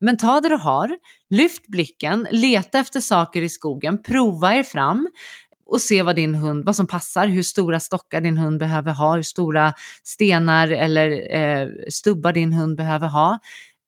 Men 0.00 0.16
ta 0.16 0.40
det 0.40 0.48
du 0.48 0.56
har, 0.56 0.96
lyft 1.30 1.66
blicken, 1.66 2.26
leta 2.30 2.78
efter 2.78 3.00
saker 3.00 3.42
i 3.42 3.48
skogen, 3.48 4.02
prova 4.02 4.54
er 4.54 4.62
fram 4.62 5.08
och 5.66 5.80
se 5.80 6.02
vad 6.02 6.16
din 6.16 6.34
hund, 6.34 6.64
vad 6.64 6.76
som 6.76 6.86
passar, 6.86 7.26
hur 7.26 7.42
stora 7.42 7.80
stockar 7.80 8.20
din 8.20 8.38
hund 8.38 8.58
behöver 8.58 8.92
ha, 8.92 9.16
hur 9.16 9.22
stora 9.22 9.74
stenar 10.04 10.68
eller 10.68 11.36
eh, 11.36 11.68
stubbar 11.88 12.32
din 12.32 12.52
hund 12.52 12.76
behöver 12.76 13.08
ha. 13.08 13.38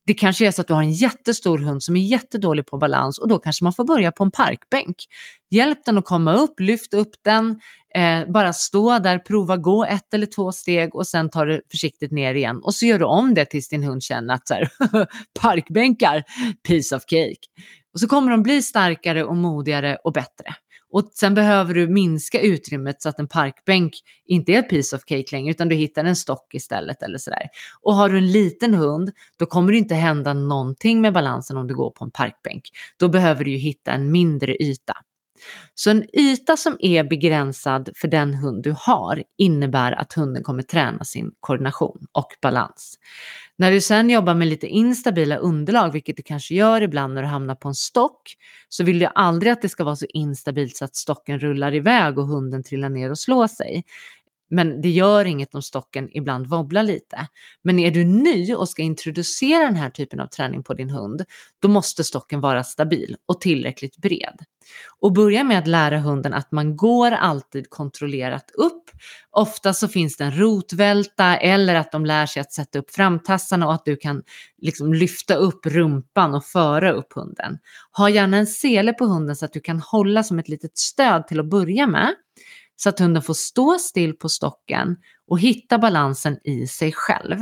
Det 0.06 0.14
kanske 0.14 0.46
är 0.46 0.50
så 0.50 0.60
att 0.60 0.68
du 0.68 0.74
har 0.74 0.82
en 0.82 0.92
jättestor 0.92 1.58
hund 1.58 1.82
som 1.82 1.96
är 1.96 2.00
jättedålig 2.00 2.66
på 2.66 2.78
balans 2.78 3.18
och 3.18 3.28
då 3.28 3.38
kanske 3.38 3.64
man 3.64 3.72
får 3.72 3.84
börja 3.84 4.12
på 4.12 4.24
en 4.24 4.30
parkbänk. 4.30 4.96
Hjälp 5.50 5.84
den 5.84 5.98
att 5.98 6.04
komma 6.04 6.34
upp, 6.34 6.60
lyft 6.60 6.94
upp 6.94 7.14
den, 7.24 7.60
eh, 7.94 8.32
bara 8.32 8.52
stå 8.52 8.98
där, 8.98 9.18
prova 9.18 9.56
gå 9.56 9.84
ett 9.84 10.14
eller 10.14 10.26
två 10.26 10.52
steg 10.52 10.94
och 10.94 11.06
sen 11.06 11.30
tar 11.30 11.46
du 11.46 11.62
försiktigt 11.70 12.12
ner 12.12 12.34
igen. 12.34 12.60
Och 12.62 12.74
så 12.74 12.86
gör 12.86 12.98
du 12.98 13.04
om 13.04 13.34
det 13.34 13.44
tills 13.44 13.68
din 13.68 13.82
hund 13.82 14.02
känner 14.02 14.34
att 14.34 14.48
så 14.48 14.54
här, 14.54 14.70
parkbänkar, 15.40 16.24
piece 16.68 16.96
of 16.96 17.02
cake. 17.06 17.46
Och 17.94 18.00
så 18.00 18.08
kommer 18.08 18.30
de 18.30 18.42
bli 18.42 18.62
starkare 18.62 19.24
och 19.24 19.36
modigare 19.36 19.96
och 20.04 20.12
bättre. 20.12 20.54
Och 20.90 21.10
sen 21.14 21.34
behöver 21.34 21.74
du 21.74 21.88
minska 21.88 22.40
utrymmet 22.40 23.02
så 23.02 23.08
att 23.08 23.18
en 23.18 23.28
parkbänk 23.28 23.92
inte 24.26 24.52
är 24.52 24.62
piece 24.62 24.96
of 24.96 25.02
cake 25.02 25.26
längre 25.32 25.50
utan 25.50 25.68
du 25.68 25.76
hittar 25.76 26.04
en 26.04 26.16
stock 26.16 26.54
istället 26.54 27.02
eller 27.02 27.18
sådär. 27.18 27.48
Och 27.80 27.94
har 27.94 28.08
du 28.08 28.18
en 28.18 28.32
liten 28.32 28.74
hund 28.74 29.10
då 29.36 29.46
kommer 29.46 29.72
det 29.72 29.78
inte 29.78 29.94
hända 29.94 30.34
någonting 30.34 31.00
med 31.00 31.12
balansen 31.12 31.56
om 31.56 31.66
du 31.66 31.74
går 31.74 31.90
på 31.90 32.04
en 32.04 32.10
parkbänk. 32.10 32.62
Då 32.96 33.08
behöver 33.08 33.44
du 33.44 33.50
ju 33.50 33.58
hitta 33.58 33.92
en 33.92 34.10
mindre 34.10 34.62
yta. 34.62 34.94
Så 35.74 35.90
en 35.90 36.16
yta 36.18 36.56
som 36.56 36.76
är 36.80 37.04
begränsad 37.04 37.90
för 37.96 38.08
den 38.08 38.34
hund 38.34 38.62
du 38.62 38.74
har 38.78 39.22
innebär 39.38 39.92
att 39.92 40.12
hunden 40.12 40.42
kommer 40.42 40.62
träna 40.62 41.04
sin 41.04 41.30
koordination 41.40 42.06
och 42.12 42.28
balans. 42.42 42.98
När 43.56 43.70
du 43.70 43.80
sen 43.80 44.10
jobbar 44.10 44.34
med 44.34 44.48
lite 44.48 44.66
instabila 44.66 45.36
underlag, 45.36 45.92
vilket 45.92 46.16
du 46.16 46.22
kanske 46.22 46.54
gör 46.54 46.80
ibland 46.80 47.14
när 47.14 47.22
du 47.22 47.28
hamnar 47.28 47.54
på 47.54 47.68
en 47.68 47.74
stock, 47.74 48.36
så 48.68 48.84
vill 48.84 48.98
du 48.98 49.08
aldrig 49.14 49.52
att 49.52 49.62
det 49.62 49.68
ska 49.68 49.84
vara 49.84 49.96
så 49.96 50.06
instabilt 50.08 50.76
så 50.76 50.84
att 50.84 50.96
stocken 50.96 51.38
rullar 51.38 51.74
iväg 51.74 52.18
och 52.18 52.26
hunden 52.26 52.62
trillar 52.62 52.88
ner 52.88 53.10
och 53.10 53.18
slår 53.18 53.46
sig. 53.46 53.84
Men 54.50 54.80
det 54.80 54.90
gör 54.90 55.24
inget 55.24 55.54
om 55.54 55.62
stocken 55.62 56.08
ibland 56.12 56.46
wobblar 56.46 56.82
lite. 56.82 57.26
Men 57.62 57.78
är 57.78 57.90
du 57.90 58.04
ny 58.04 58.54
och 58.54 58.68
ska 58.68 58.82
introducera 58.82 59.64
den 59.64 59.76
här 59.76 59.90
typen 59.90 60.20
av 60.20 60.26
träning 60.26 60.62
på 60.62 60.74
din 60.74 60.90
hund, 60.90 61.24
då 61.62 61.68
måste 61.68 62.04
stocken 62.04 62.40
vara 62.40 62.64
stabil 62.64 63.16
och 63.26 63.40
tillräckligt 63.40 63.96
bred. 63.96 64.38
Och 65.00 65.12
börja 65.12 65.44
med 65.44 65.58
att 65.58 65.66
lära 65.66 65.98
hunden 65.98 66.34
att 66.34 66.52
man 66.52 66.76
går 66.76 67.10
alltid 67.10 67.70
kontrollerat 67.70 68.50
upp. 68.54 68.90
Ofta 69.30 69.74
så 69.74 69.88
finns 69.88 70.16
det 70.16 70.24
en 70.24 70.38
rotvälta 70.38 71.36
eller 71.36 71.74
att 71.74 71.92
de 71.92 72.06
lär 72.06 72.26
sig 72.26 72.40
att 72.40 72.52
sätta 72.52 72.78
upp 72.78 72.90
framtassarna 72.90 73.66
och 73.66 73.74
att 73.74 73.84
du 73.84 73.96
kan 73.96 74.22
liksom 74.58 74.94
lyfta 74.94 75.34
upp 75.34 75.66
rumpan 75.66 76.34
och 76.34 76.44
föra 76.44 76.92
upp 76.92 77.12
hunden. 77.12 77.58
Ha 77.92 78.10
gärna 78.10 78.36
en 78.36 78.46
sele 78.46 78.92
på 78.92 79.04
hunden 79.04 79.36
så 79.36 79.44
att 79.44 79.52
du 79.52 79.60
kan 79.60 79.80
hålla 79.80 80.22
som 80.22 80.38
ett 80.38 80.48
litet 80.48 80.78
stöd 80.78 81.26
till 81.26 81.40
att 81.40 81.50
börja 81.50 81.86
med 81.86 82.14
så 82.80 82.88
att 82.88 82.98
hunden 82.98 83.22
får 83.22 83.34
stå 83.34 83.78
still 83.78 84.12
på 84.16 84.28
stocken 84.28 84.96
och 85.26 85.40
hitta 85.40 85.78
balansen 85.78 86.38
i 86.44 86.66
sig 86.66 86.92
själv. 86.92 87.36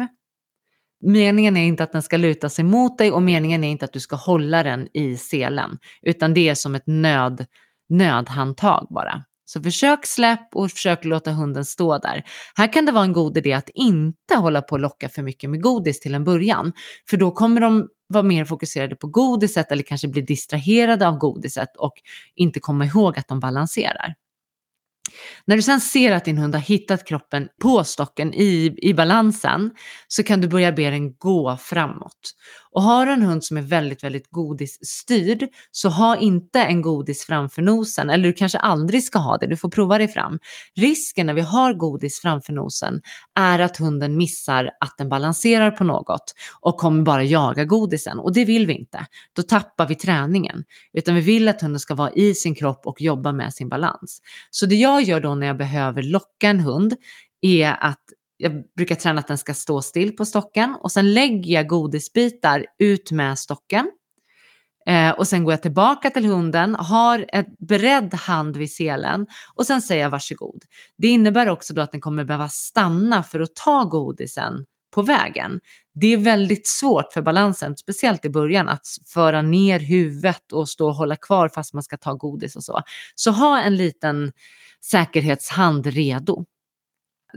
Meningen 1.01 1.57
är 1.57 1.67
inte 1.67 1.83
att 1.83 1.93
den 1.93 2.03
ska 2.03 2.17
luta 2.17 2.49
sig 2.49 2.65
mot 2.65 2.99
dig 2.99 3.13
och 3.13 3.23
meningen 3.23 3.65
är 3.65 3.69
inte 3.69 3.85
att 3.85 3.93
du 3.93 4.01
ska 4.01 4.17
hålla 4.17 4.63
den 4.63 4.89
i 4.93 5.17
selen, 5.17 5.79
utan 6.03 6.35
det 6.35 6.49
är 6.49 6.55
som 6.55 6.75
ett 6.75 6.87
nöd, 6.87 7.47
nödhandtag 7.89 8.87
bara. 8.91 9.25
Så 9.45 9.63
försök 9.63 10.07
släpp 10.07 10.49
och 10.55 10.71
försök 10.71 11.05
låta 11.05 11.33
hunden 11.33 11.65
stå 11.65 11.99
där. 11.99 12.25
Här 12.55 12.73
kan 12.73 12.87
det 12.87 12.93
vara 12.93 13.05
en 13.05 13.13
god 13.13 13.39
idé 13.39 13.53
att 13.53 13.71
inte 13.75 14.35
hålla 14.37 14.63
på 14.63 14.73
och 14.73 14.81
locka 14.81 15.09
för 15.09 15.23
mycket 15.23 15.51
med 15.51 15.63
godis 15.63 16.01
till 16.01 16.15
en 16.15 16.25
början, 16.25 16.73
för 17.11 17.17
då 17.17 17.31
kommer 17.31 17.61
de 17.61 17.89
vara 18.09 18.23
mer 18.23 18.45
fokuserade 18.45 18.97
på 18.97 19.07
godiset 19.07 19.73
eller 19.73 19.83
kanske 19.83 20.09
bli 20.09 20.23
distraherade 20.23 21.09
av 21.09 21.19
godiset 21.19 21.77
och 21.79 21.95
inte 22.35 22.61
komma 22.61 22.85
ihåg 22.85 23.19
att 23.19 23.29
de 23.29 23.41
balanserar. 23.41 24.15
När 25.45 25.57
du 25.57 25.63
sen 25.63 25.81
ser 25.81 26.13
att 26.13 26.25
din 26.25 26.39
hund 26.39 26.55
har 26.55 26.63
hittat 26.63 27.07
kroppen 27.07 27.49
på 27.63 27.85
stocken 27.85 28.35
i, 28.35 28.75
i 28.83 28.95
balansen 28.95 29.71
så 30.09 30.23
kan 30.23 30.41
du 30.41 30.49
börja 30.49 30.73
be 30.73 30.91
den 30.91 31.17
gå 31.17 31.57
framåt. 31.57 32.35
Och 32.77 32.83
har 32.83 33.07
du 33.07 33.13
en 33.13 33.23
hund 33.23 33.45
som 33.45 33.57
är 33.57 33.63
väldigt, 33.63 34.05
väldigt 34.05 34.31
godisstyrd 34.31 35.49
så 35.71 35.89
ha 35.89 36.17
inte 36.17 36.61
en 36.61 36.83
godis 36.83 37.25
framför 37.25 37.63
nosen, 37.63 38.11
eller 38.11 38.25
du 38.25 38.33
kanske 38.33 38.59
aldrig 38.59 39.05
ska 39.05 39.19
ha 39.19 39.37
det, 39.37 39.47
du 39.47 39.57
får 39.57 39.69
prova 39.69 39.99
dig 39.99 40.09
fram. 40.09 40.39
Risken 40.75 41.27
när 41.27 41.35
vi 41.35 41.41
har 41.41 41.75
godis 41.75 42.21
framför 42.21 42.53
nosen 42.53 43.01
är 43.39 43.59
att 43.59 43.77
hunden 43.77 44.17
missar 44.17 44.71
att 44.81 44.95
den 44.99 45.09
balanserar 45.09 45.71
på 45.71 45.85
något 45.85 46.35
och 46.61 46.77
kommer 46.77 47.03
bara 47.03 47.25
jaga 47.25 47.65
godisen 47.65 48.19
och 48.19 48.33
det 48.33 48.45
vill 48.45 48.67
vi 48.67 48.73
inte. 48.73 49.07
Då 49.33 49.43
tappar 49.43 49.87
vi 49.87 49.95
träningen, 49.95 50.65
utan 50.93 51.15
vi 51.15 51.21
vill 51.21 51.49
att 51.49 51.63
hunden 51.63 51.81
ska 51.81 51.95
vara 51.95 52.11
i 52.11 52.35
sin 52.35 52.55
kropp 52.55 52.87
och 52.87 53.01
jobba 53.01 53.33
med 53.33 53.55
sin 53.55 53.69
balans. 53.69 54.21
Så 54.51 54.67
det 54.67 54.77
jag 54.77 55.03
gör 55.03 55.21
då 55.21 55.35
när 55.35 55.47
jag 55.47 55.57
behöver 55.57 56.03
locka 56.03 56.49
en 56.49 56.61
hund 56.61 56.95
är 57.41 57.77
att 57.81 58.03
jag 58.37 58.53
brukar 58.77 58.95
träna 58.95 59.21
att 59.21 59.29
den 59.29 59.39
ska 59.39 59.55
stå 59.55 59.83
still 59.83 60.17
på 60.17 60.25
stocken 60.25 60.77
och 60.81 60.93
sen 60.93 61.15
lägger 61.15 61.55
jag 61.55 61.69
godisbitar 61.69 62.67
ut 62.79 63.11
med 63.11 63.39
stocken. 63.39 63.91
Eh, 64.87 65.11
och 65.11 65.29
sen 65.29 65.45
går 65.45 65.53
jag 65.53 65.63
tillbaka 65.63 66.11
till 66.11 66.25
hunden, 66.25 66.75
har 66.75 67.27
ett 67.29 67.59
beredd 67.59 68.15
hand 68.15 68.57
vid 68.57 68.73
selen 68.73 69.27
och 69.55 69.67
sen 69.67 69.83
säger 69.83 70.03
jag 70.03 70.11
varsågod. 70.11 70.63
Det 70.99 71.09
innebär 71.09 71.49
också 71.49 71.75
då 71.75 71.83
att 71.83 71.93
den 71.93 72.01
kommer 72.01 72.25
behöva 72.25 72.49
stanna 72.49 73.23
för 73.23 73.41
att 73.41 73.55
ta 73.55 73.85
godisen 73.85 74.65
på 74.95 75.03
vägen. 75.03 75.61
Det 75.95 76.13
är 76.13 76.17
väldigt 76.17 76.67
svårt 76.67 77.13
för 77.13 77.23
balansen, 77.23 77.77
speciellt 77.77 78.25
i 78.25 78.31
början, 78.31 78.69
att 78.69 78.87
föra 79.07 79.43
ner 79.43 79.81
huvudet 79.81 80.53
och 80.53 80.69
stå 80.69 80.89
och 80.89 80.95
hålla 80.95 81.17
kvar 81.17 81.49
fast 81.49 81.75
man 81.75 81.83
ska 81.83 81.97
ta 81.97 82.15
godis 82.15 82.57
och 82.57 82.65
så. 82.65 82.83
Så 83.15 83.31
ha 83.31 83.61
en 83.61 83.77
liten 83.77 84.33
säkerhetshand 84.85 85.87
redo. 85.87 86.45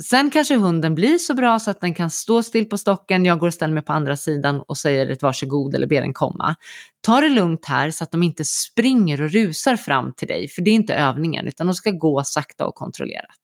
Sen 0.04 0.32
kanske 0.32 0.56
hunden 0.56 0.96
blir 0.96 1.18
så 1.18 1.34
bra 1.34 1.60
så 1.60 1.72
att 1.72 1.82
den 1.82 1.94
kan 1.94 2.10
stå 2.10 2.44
still 2.44 2.66
på 2.66 2.78
stocken, 2.78 3.26
jag 3.26 3.40
går 3.40 3.48
och 3.48 3.54
ställer 3.54 3.74
mig 3.74 3.84
på 3.84 3.94
andra 3.94 4.18
sidan 4.18 4.62
och 4.68 4.78
säger 4.78 5.10
ett 5.10 5.22
varsågod 5.22 5.76
eller 5.76 5.88
ber 5.88 6.02
den 6.02 6.14
komma. 6.14 6.56
Ta 7.02 7.22
det 7.22 7.30
lugnt 7.30 7.66
här 7.66 7.92
så 7.92 8.04
att 8.04 8.12
de 8.12 8.24
inte 8.24 8.46
springer 8.46 9.22
och 9.22 9.32
rusar 9.32 9.76
fram 9.76 10.14
till 10.14 10.28
dig, 10.28 10.48
för 10.48 10.62
det 10.62 10.72
är 10.72 10.76
inte 10.76 10.96
övningen, 10.96 11.48
utan 11.48 11.68
de 11.68 11.74
ska 11.74 11.92
gå 11.92 12.24
sakta 12.24 12.66
och 12.66 12.76
kontrollerat. 12.76 13.40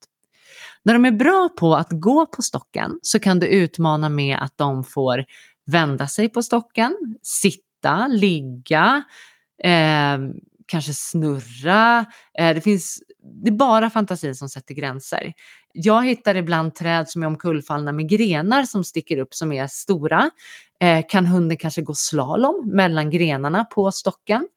När 0.84 0.94
de 0.94 1.06
är 1.06 1.12
bra 1.12 1.50
på 1.60 1.76
att 1.76 1.88
gå 1.90 2.26
på 2.26 2.42
stocken 2.42 3.00
så 3.02 3.20
kan 3.20 3.40
du 3.40 3.48
utmana 3.48 4.10
med 4.10 4.38
att 4.42 4.58
de 4.58 4.84
får 4.84 5.26
vända 5.66 6.08
sig 6.08 6.30
på 6.30 6.44
stocken, 6.44 6.98
sitta, 7.22 8.08
ligga, 8.08 9.04
eh, 9.64 10.18
kanske 10.66 10.94
snurra. 10.94 12.06
Eh, 12.40 12.56
det 12.56 12.62
finns, 12.62 13.04
det 13.44 13.50
är 13.50 13.56
bara 13.56 13.90
fantasin 13.90 14.36
som 14.36 14.50
sätter 14.50 14.74
gränser. 14.76 15.34
Jag 15.78 16.06
hittar 16.06 16.36
ibland 16.36 16.76
träd 16.76 17.10
som 17.10 17.24
är 17.24 17.28
omkullfallna 17.28 17.92
med 17.92 18.10
grenar 18.10 18.64
som 18.64 18.84
sticker 18.84 19.18
upp 19.18 19.34
som 19.34 19.52
är 19.52 19.68
stora. 19.68 20.30
Eh, 20.80 21.06
kan 21.10 21.26
hunden 21.26 21.58
kanske 21.58 21.82
gå 21.82 21.94
slalom 21.94 22.70
mellan 22.74 23.10
grenarna 23.10 23.66
på 23.66 23.92
stocken? 23.92 24.48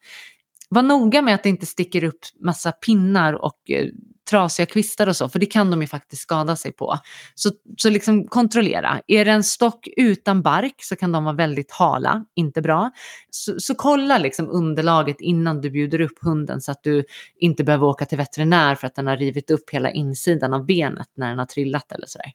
Var 0.68 0.82
noga 0.82 1.22
med 1.22 1.34
att 1.34 1.42
det 1.42 1.48
inte 1.48 1.66
sticker 1.66 2.04
upp 2.04 2.18
massa 2.40 2.72
pinnar 2.72 3.32
och 3.32 3.70
eh, 3.70 3.86
trasiga 4.30 4.66
kvistar 4.66 5.06
och 5.06 5.16
så, 5.16 5.28
för 5.28 5.38
det 5.38 5.46
kan 5.46 5.70
de 5.70 5.80
ju 5.80 5.88
faktiskt 5.88 6.22
skada 6.22 6.56
sig 6.56 6.72
på. 6.72 6.98
Så, 7.34 7.50
så 7.76 7.90
liksom 7.90 8.26
kontrollera. 8.26 9.00
Är 9.06 9.24
det 9.24 9.30
en 9.30 9.44
stock 9.44 9.88
utan 9.96 10.42
bark 10.42 10.74
så 10.78 10.96
kan 10.96 11.12
de 11.12 11.24
vara 11.24 11.34
väldigt 11.34 11.72
hala, 11.72 12.24
inte 12.34 12.62
bra. 12.62 12.90
Så, 13.30 13.54
så 13.58 13.74
kolla 13.74 14.18
liksom 14.18 14.48
underlaget 14.50 15.20
innan 15.20 15.60
du 15.60 15.70
bjuder 15.70 16.00
upp 16.00 16.18
hunden 16.22 16.60
så 16.60 16.72
att 16.72 16.82
du 16.82 17.04
inte 17.38 17.64
behöver 17.64 17.86
åka 17.86 18.04
till 18.04 18.18
veterinär 18.18 18.74
för 18.74 18.86
att 18.86 18.94
den 18.94 19.06
har 19.06 19.16
rivit 19.16 19.50
upp 19.50 19.70
hela 19.70 19.90
insidan 19.90 20.54
av 20.54 20.66
benet 20.66 21.08
när 21.14 21.28
den 21.28 21.38
har 21.38 21.46
trillat 21.46 21.92
eller 21.92 22.06
sådär. 22.06 22.32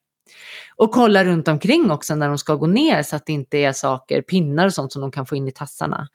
Och 0.75 0.91
kolla 0.91 1.25
runt 1.25 1.47
omkring 1.47 1.91
också 1.91 2.15
när 2.15 2.27
de 2.27 2.37
ska 2.37 2.55
gå 2.55 2.67
ner 2.67 3.03
så 3.03 3.15
att 3.15 3.25
det 3.25 3.33
inte 3.33 3.57
är 3.57 3.71
saker, 3.71 4.21
pinnar 4.21 4.65
och 4.65 4.73
sånt 4.73 4.93
som 4.93 5.01
de 5.01 5.11
kan 5.11 5.25
få 5.25 5.35
in 5.35 5.47
i 5.47 5.51
tassarna. 5.51 6.07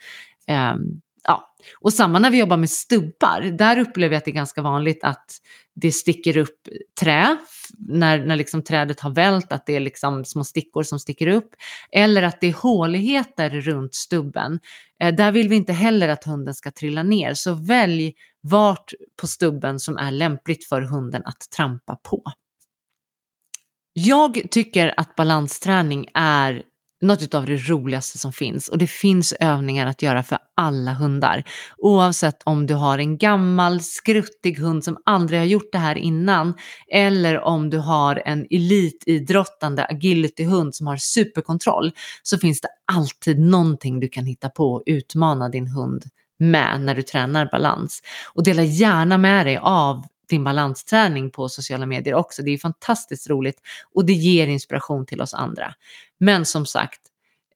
Um, 0.74 1.00
ja. 1.28 1.54
Och 1.80 1.92
samma 1.92 2.18
när 2.18 2.30
vi 2.30 2.38
jobbar 2.38 2.56
med 2.56 2.70
stubbar, 2.70 3.40
där 3.40 3.78
upplever 3.78 4.14
jag 4.14 4.18
att 4.18 4.24
det 4.24 4.30
är 4.30 4.34
ganska 4.34 4.62
vanligt 4.62 5.04
att 5.04 5.26
det 5.74 5.92
sticker 5.92 6.36
upp 6.36 6.68
trä 7.00 7.36
när, 7.78 8.18
när 8.18 8.36
liksom 8.36 8.62
trädet 8.62 9.00
har 9.00 9.10
vält, 9.10 9.52
att 9.52 9.66
det 9.66 9.76
är 9.76 9.80
liksom 9.80 10.24
små 10.24 10.44
stickor 10.44 10.82
som 10.82 11.00
sticker 11.00 11.26
upp. 11.26 11.50
Eller 11.92 12.22
att 12.22 12.40
det 12.40 12.46
är 12.46 12.52
håligheter 12.52 13.50
runt 13.50 13.94
stubben. 13.94 14.60
Eh, 15.02 15.14
där 15.14 15.32
vill 15.32 15.48
vi 15.48 15.56
inte 15.56 15.72
heller 15.72 16.08
att 16.08 16.24
hunden 16.24 16.54
ska 16.54 16.70
trilla 16.70 17.02
ner, 17.02 17.34
så 17.34 17.54
välj 17.54 18.14
vart 18.40 18.92
på 19.20 19.26
stubben 19.26 19.80
som 19.80 19.96
är 19.96 20.10
lämpligt 20.10 20.68
för 20.68 20.82
hunden 20.82 21.22
att 21.24 21.50
trampa 21.56 21.96
på. 21.96 22.22
Jag 23.92 24.42
tycker 24.50 24.94
att 24.96 25.16
balansträning 25.16 26.08
är 26.14 26.62
något 27.00 27.34
av 27.34 27.46
det 27.46 27.56
roligaste 27.56 28.18
som 28.18 28.32
finns 28.32 28.68
och 28.68 28.78
det 28.78 28.86
finns 28.86 29.32
övningar 29.32 29.86
att 29.86 30.02
göra 30.02 30.22
för 30.22 30.38
alla 30.56 30.92
hundar. 30.92 31.44
Oavsett 31.76 32.42
om 32.44 32.66
du 32.66 32.74
har 32.74 32.98
en 32.98 33.18
gammal 33.18 33.80
skruttig 33.80 34.58
hund 34.58 34.84
som 34.84 34.98
aldrig 35.04 35.40
har 35.40 35.46
gjort 35.46 35.72
det 35.72 35.78
här 35.78 35.98
innan 35.98 36.54
eller 36.92 37.40
om 37.40 37.70
du 37.70 37.78
har 37.78 38.22
en 38.24 38.46
elitidrottande 38.50 39.84
agilityhund 39.84 40.74
som 40.74 40.86
har 40.86 40.96
superkontroll 40.96 41.92
så 42.22 42.38
finns 42.38 42.60
det 42.60 42.68
alltid 42.92 43.38
någonting 43.38 44.00
du 44.00 44.08
kan 44.08 44.24
hitta 44.24 44.48
på 44.48 44.72
och 44.72 44.82
utmana 44.86 45.48
din 45.48 45.66
hund 45.66 46.04
med 46.38 46.80
när 46.80 46.94
du 46.94 47.02
tränar 47.02 47.48
balans. 47.52 48.02
Och 48.34 48.44
dela 48.44 48.62
gärna 48.62 49.18
med 49.18 49.46
dig 49.46 49.56
av 49.56 50.04
din 50.28 50.44
balansträning 50.44 51.30
på 51.30 51.48
sociala 51.48 51.86
medier 51.86 52.14
också. 52.14 52.42
Det 52.42 52.50
är 52.50 52.58
fantastiskt 52.58 53.30
roligt 53.30 53.60
och 53.94 54.04
det 54.04 54.12
ger 54.12 54.46
inspiration 54.46 55.06
till 55.06 55.20
oss 55.20 55.34
andra. 55.34 55.74
Men 56.18 56.46
som 56.46 56.66
sagt, 56.66 57.00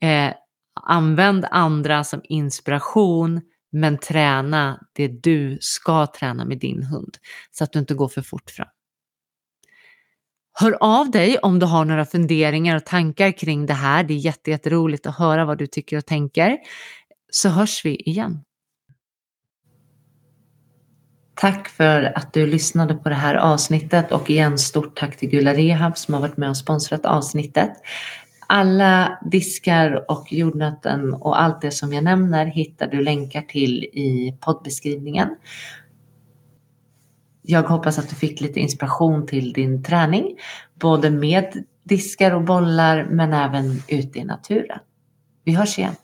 eh, 0.01 0.33
använd 0.75 1.47
andra 1.51 2.05
som 2.05 2.21
inspiration 2.25 3.41
men 3.73 3.99
träna 3.99 4.81
det 4.93 5.09
du 5.09 5.59
ska 5.61 6.07
träna 6.07 6.45
med 6.45 6.59
din 6.59 6.83
hund 6.83 7.17
så 7.51 7.65
att 7.65 7.73
du 7.73 7.79
inte 7.79 7.95
går 7.95 8.09
för 8.09 8.23
fort 8.23 8.51
fram. 8.51 8.69
Hör 10.55 10.77
av 10.81 11.11
dig 11.11 11.39
om 11.39 11.59
du 11.59 11.67
har 11.67 11.85
några 11.85 12.05
funderingar 12.05 12.77
och 12.77 12.85
tankar 12.85 13.39
kring 13.39 13.67
det 13.67 13.75
här. 13.75 14.05
Det 14.05 14.15
är 14.15 14.49
jätteroligt 14.49 15.07
att 15.07 15.19
höra 15.19 15.45
vad 15.45 15.59
du 15.59 15.67
tycker 15.67 15.97
och 15.97 16.07
tänker. 16.07 16.59
Så 17.31 17.49
hörs 17.49 17.85
vi 17.85 17.97
igen. 17.97 18.45
Tack 21.35 21.69
för 21.69 22.19
att 22.19 22.33
du 22.33 22.47
lyssnade 22.47 22.95
på 22.95 23.09
det 23.09 23.15
här 23.15 23.35
avsnittet 23.35 24.13
och 24.13 24.31
igen 24.31 24.59
stort 24.59 24.99
tack 24.99 25.17
till 25.17 25.29
Gula 25.29 25.55
Rehab 25.55 25.99
som 25.99 26.15
har 26.15 26.21
varit 26.21 26.37
med 26.37 26.51
och 26.51 26.57
sponsrat 26.57 27.07
avsnittet. 27.07 27.73
Alla 28.47 29.19
diskar 29.23 30.11
och 30.11 30.33
jordnöten 30.33 31.15
och 31.15 31.43
allt 31.43 31.61
det 31.61 31.71
som 31.71 31.93
jag 31.93 32.05
nämner 32.05 32.47
hittar 32.47 32.87
du 32.87 33.03
länkar 33.03 33.43
till 33.43 33.85
i 33.85 34.37
poddbeskrivningen. 34.41 35.29
Jag 37.43 37.63
hoppas 37.63 37.99
att 37.99 38.09
du 38.09 38.15
fick 38.15 38.41
lite 38.41 38.61
inspiration 38.61 39.27
till 39.27 39.53
din 39.53 39.83
träning, 39.83 40.39
både 40.75 41.11
med 41.11 41.65
diskar 41.85 42.35
och 42.35 42.43
bollar 42.43 43.05
men 43.05 43.33
även 43.33 43.83
ute 43.89 44.19
i 44.19 44.25
naturen. 44.25 44.79
Vi 45.45 45.55
hörs 45.55 45.79
igen. 45.79 45.95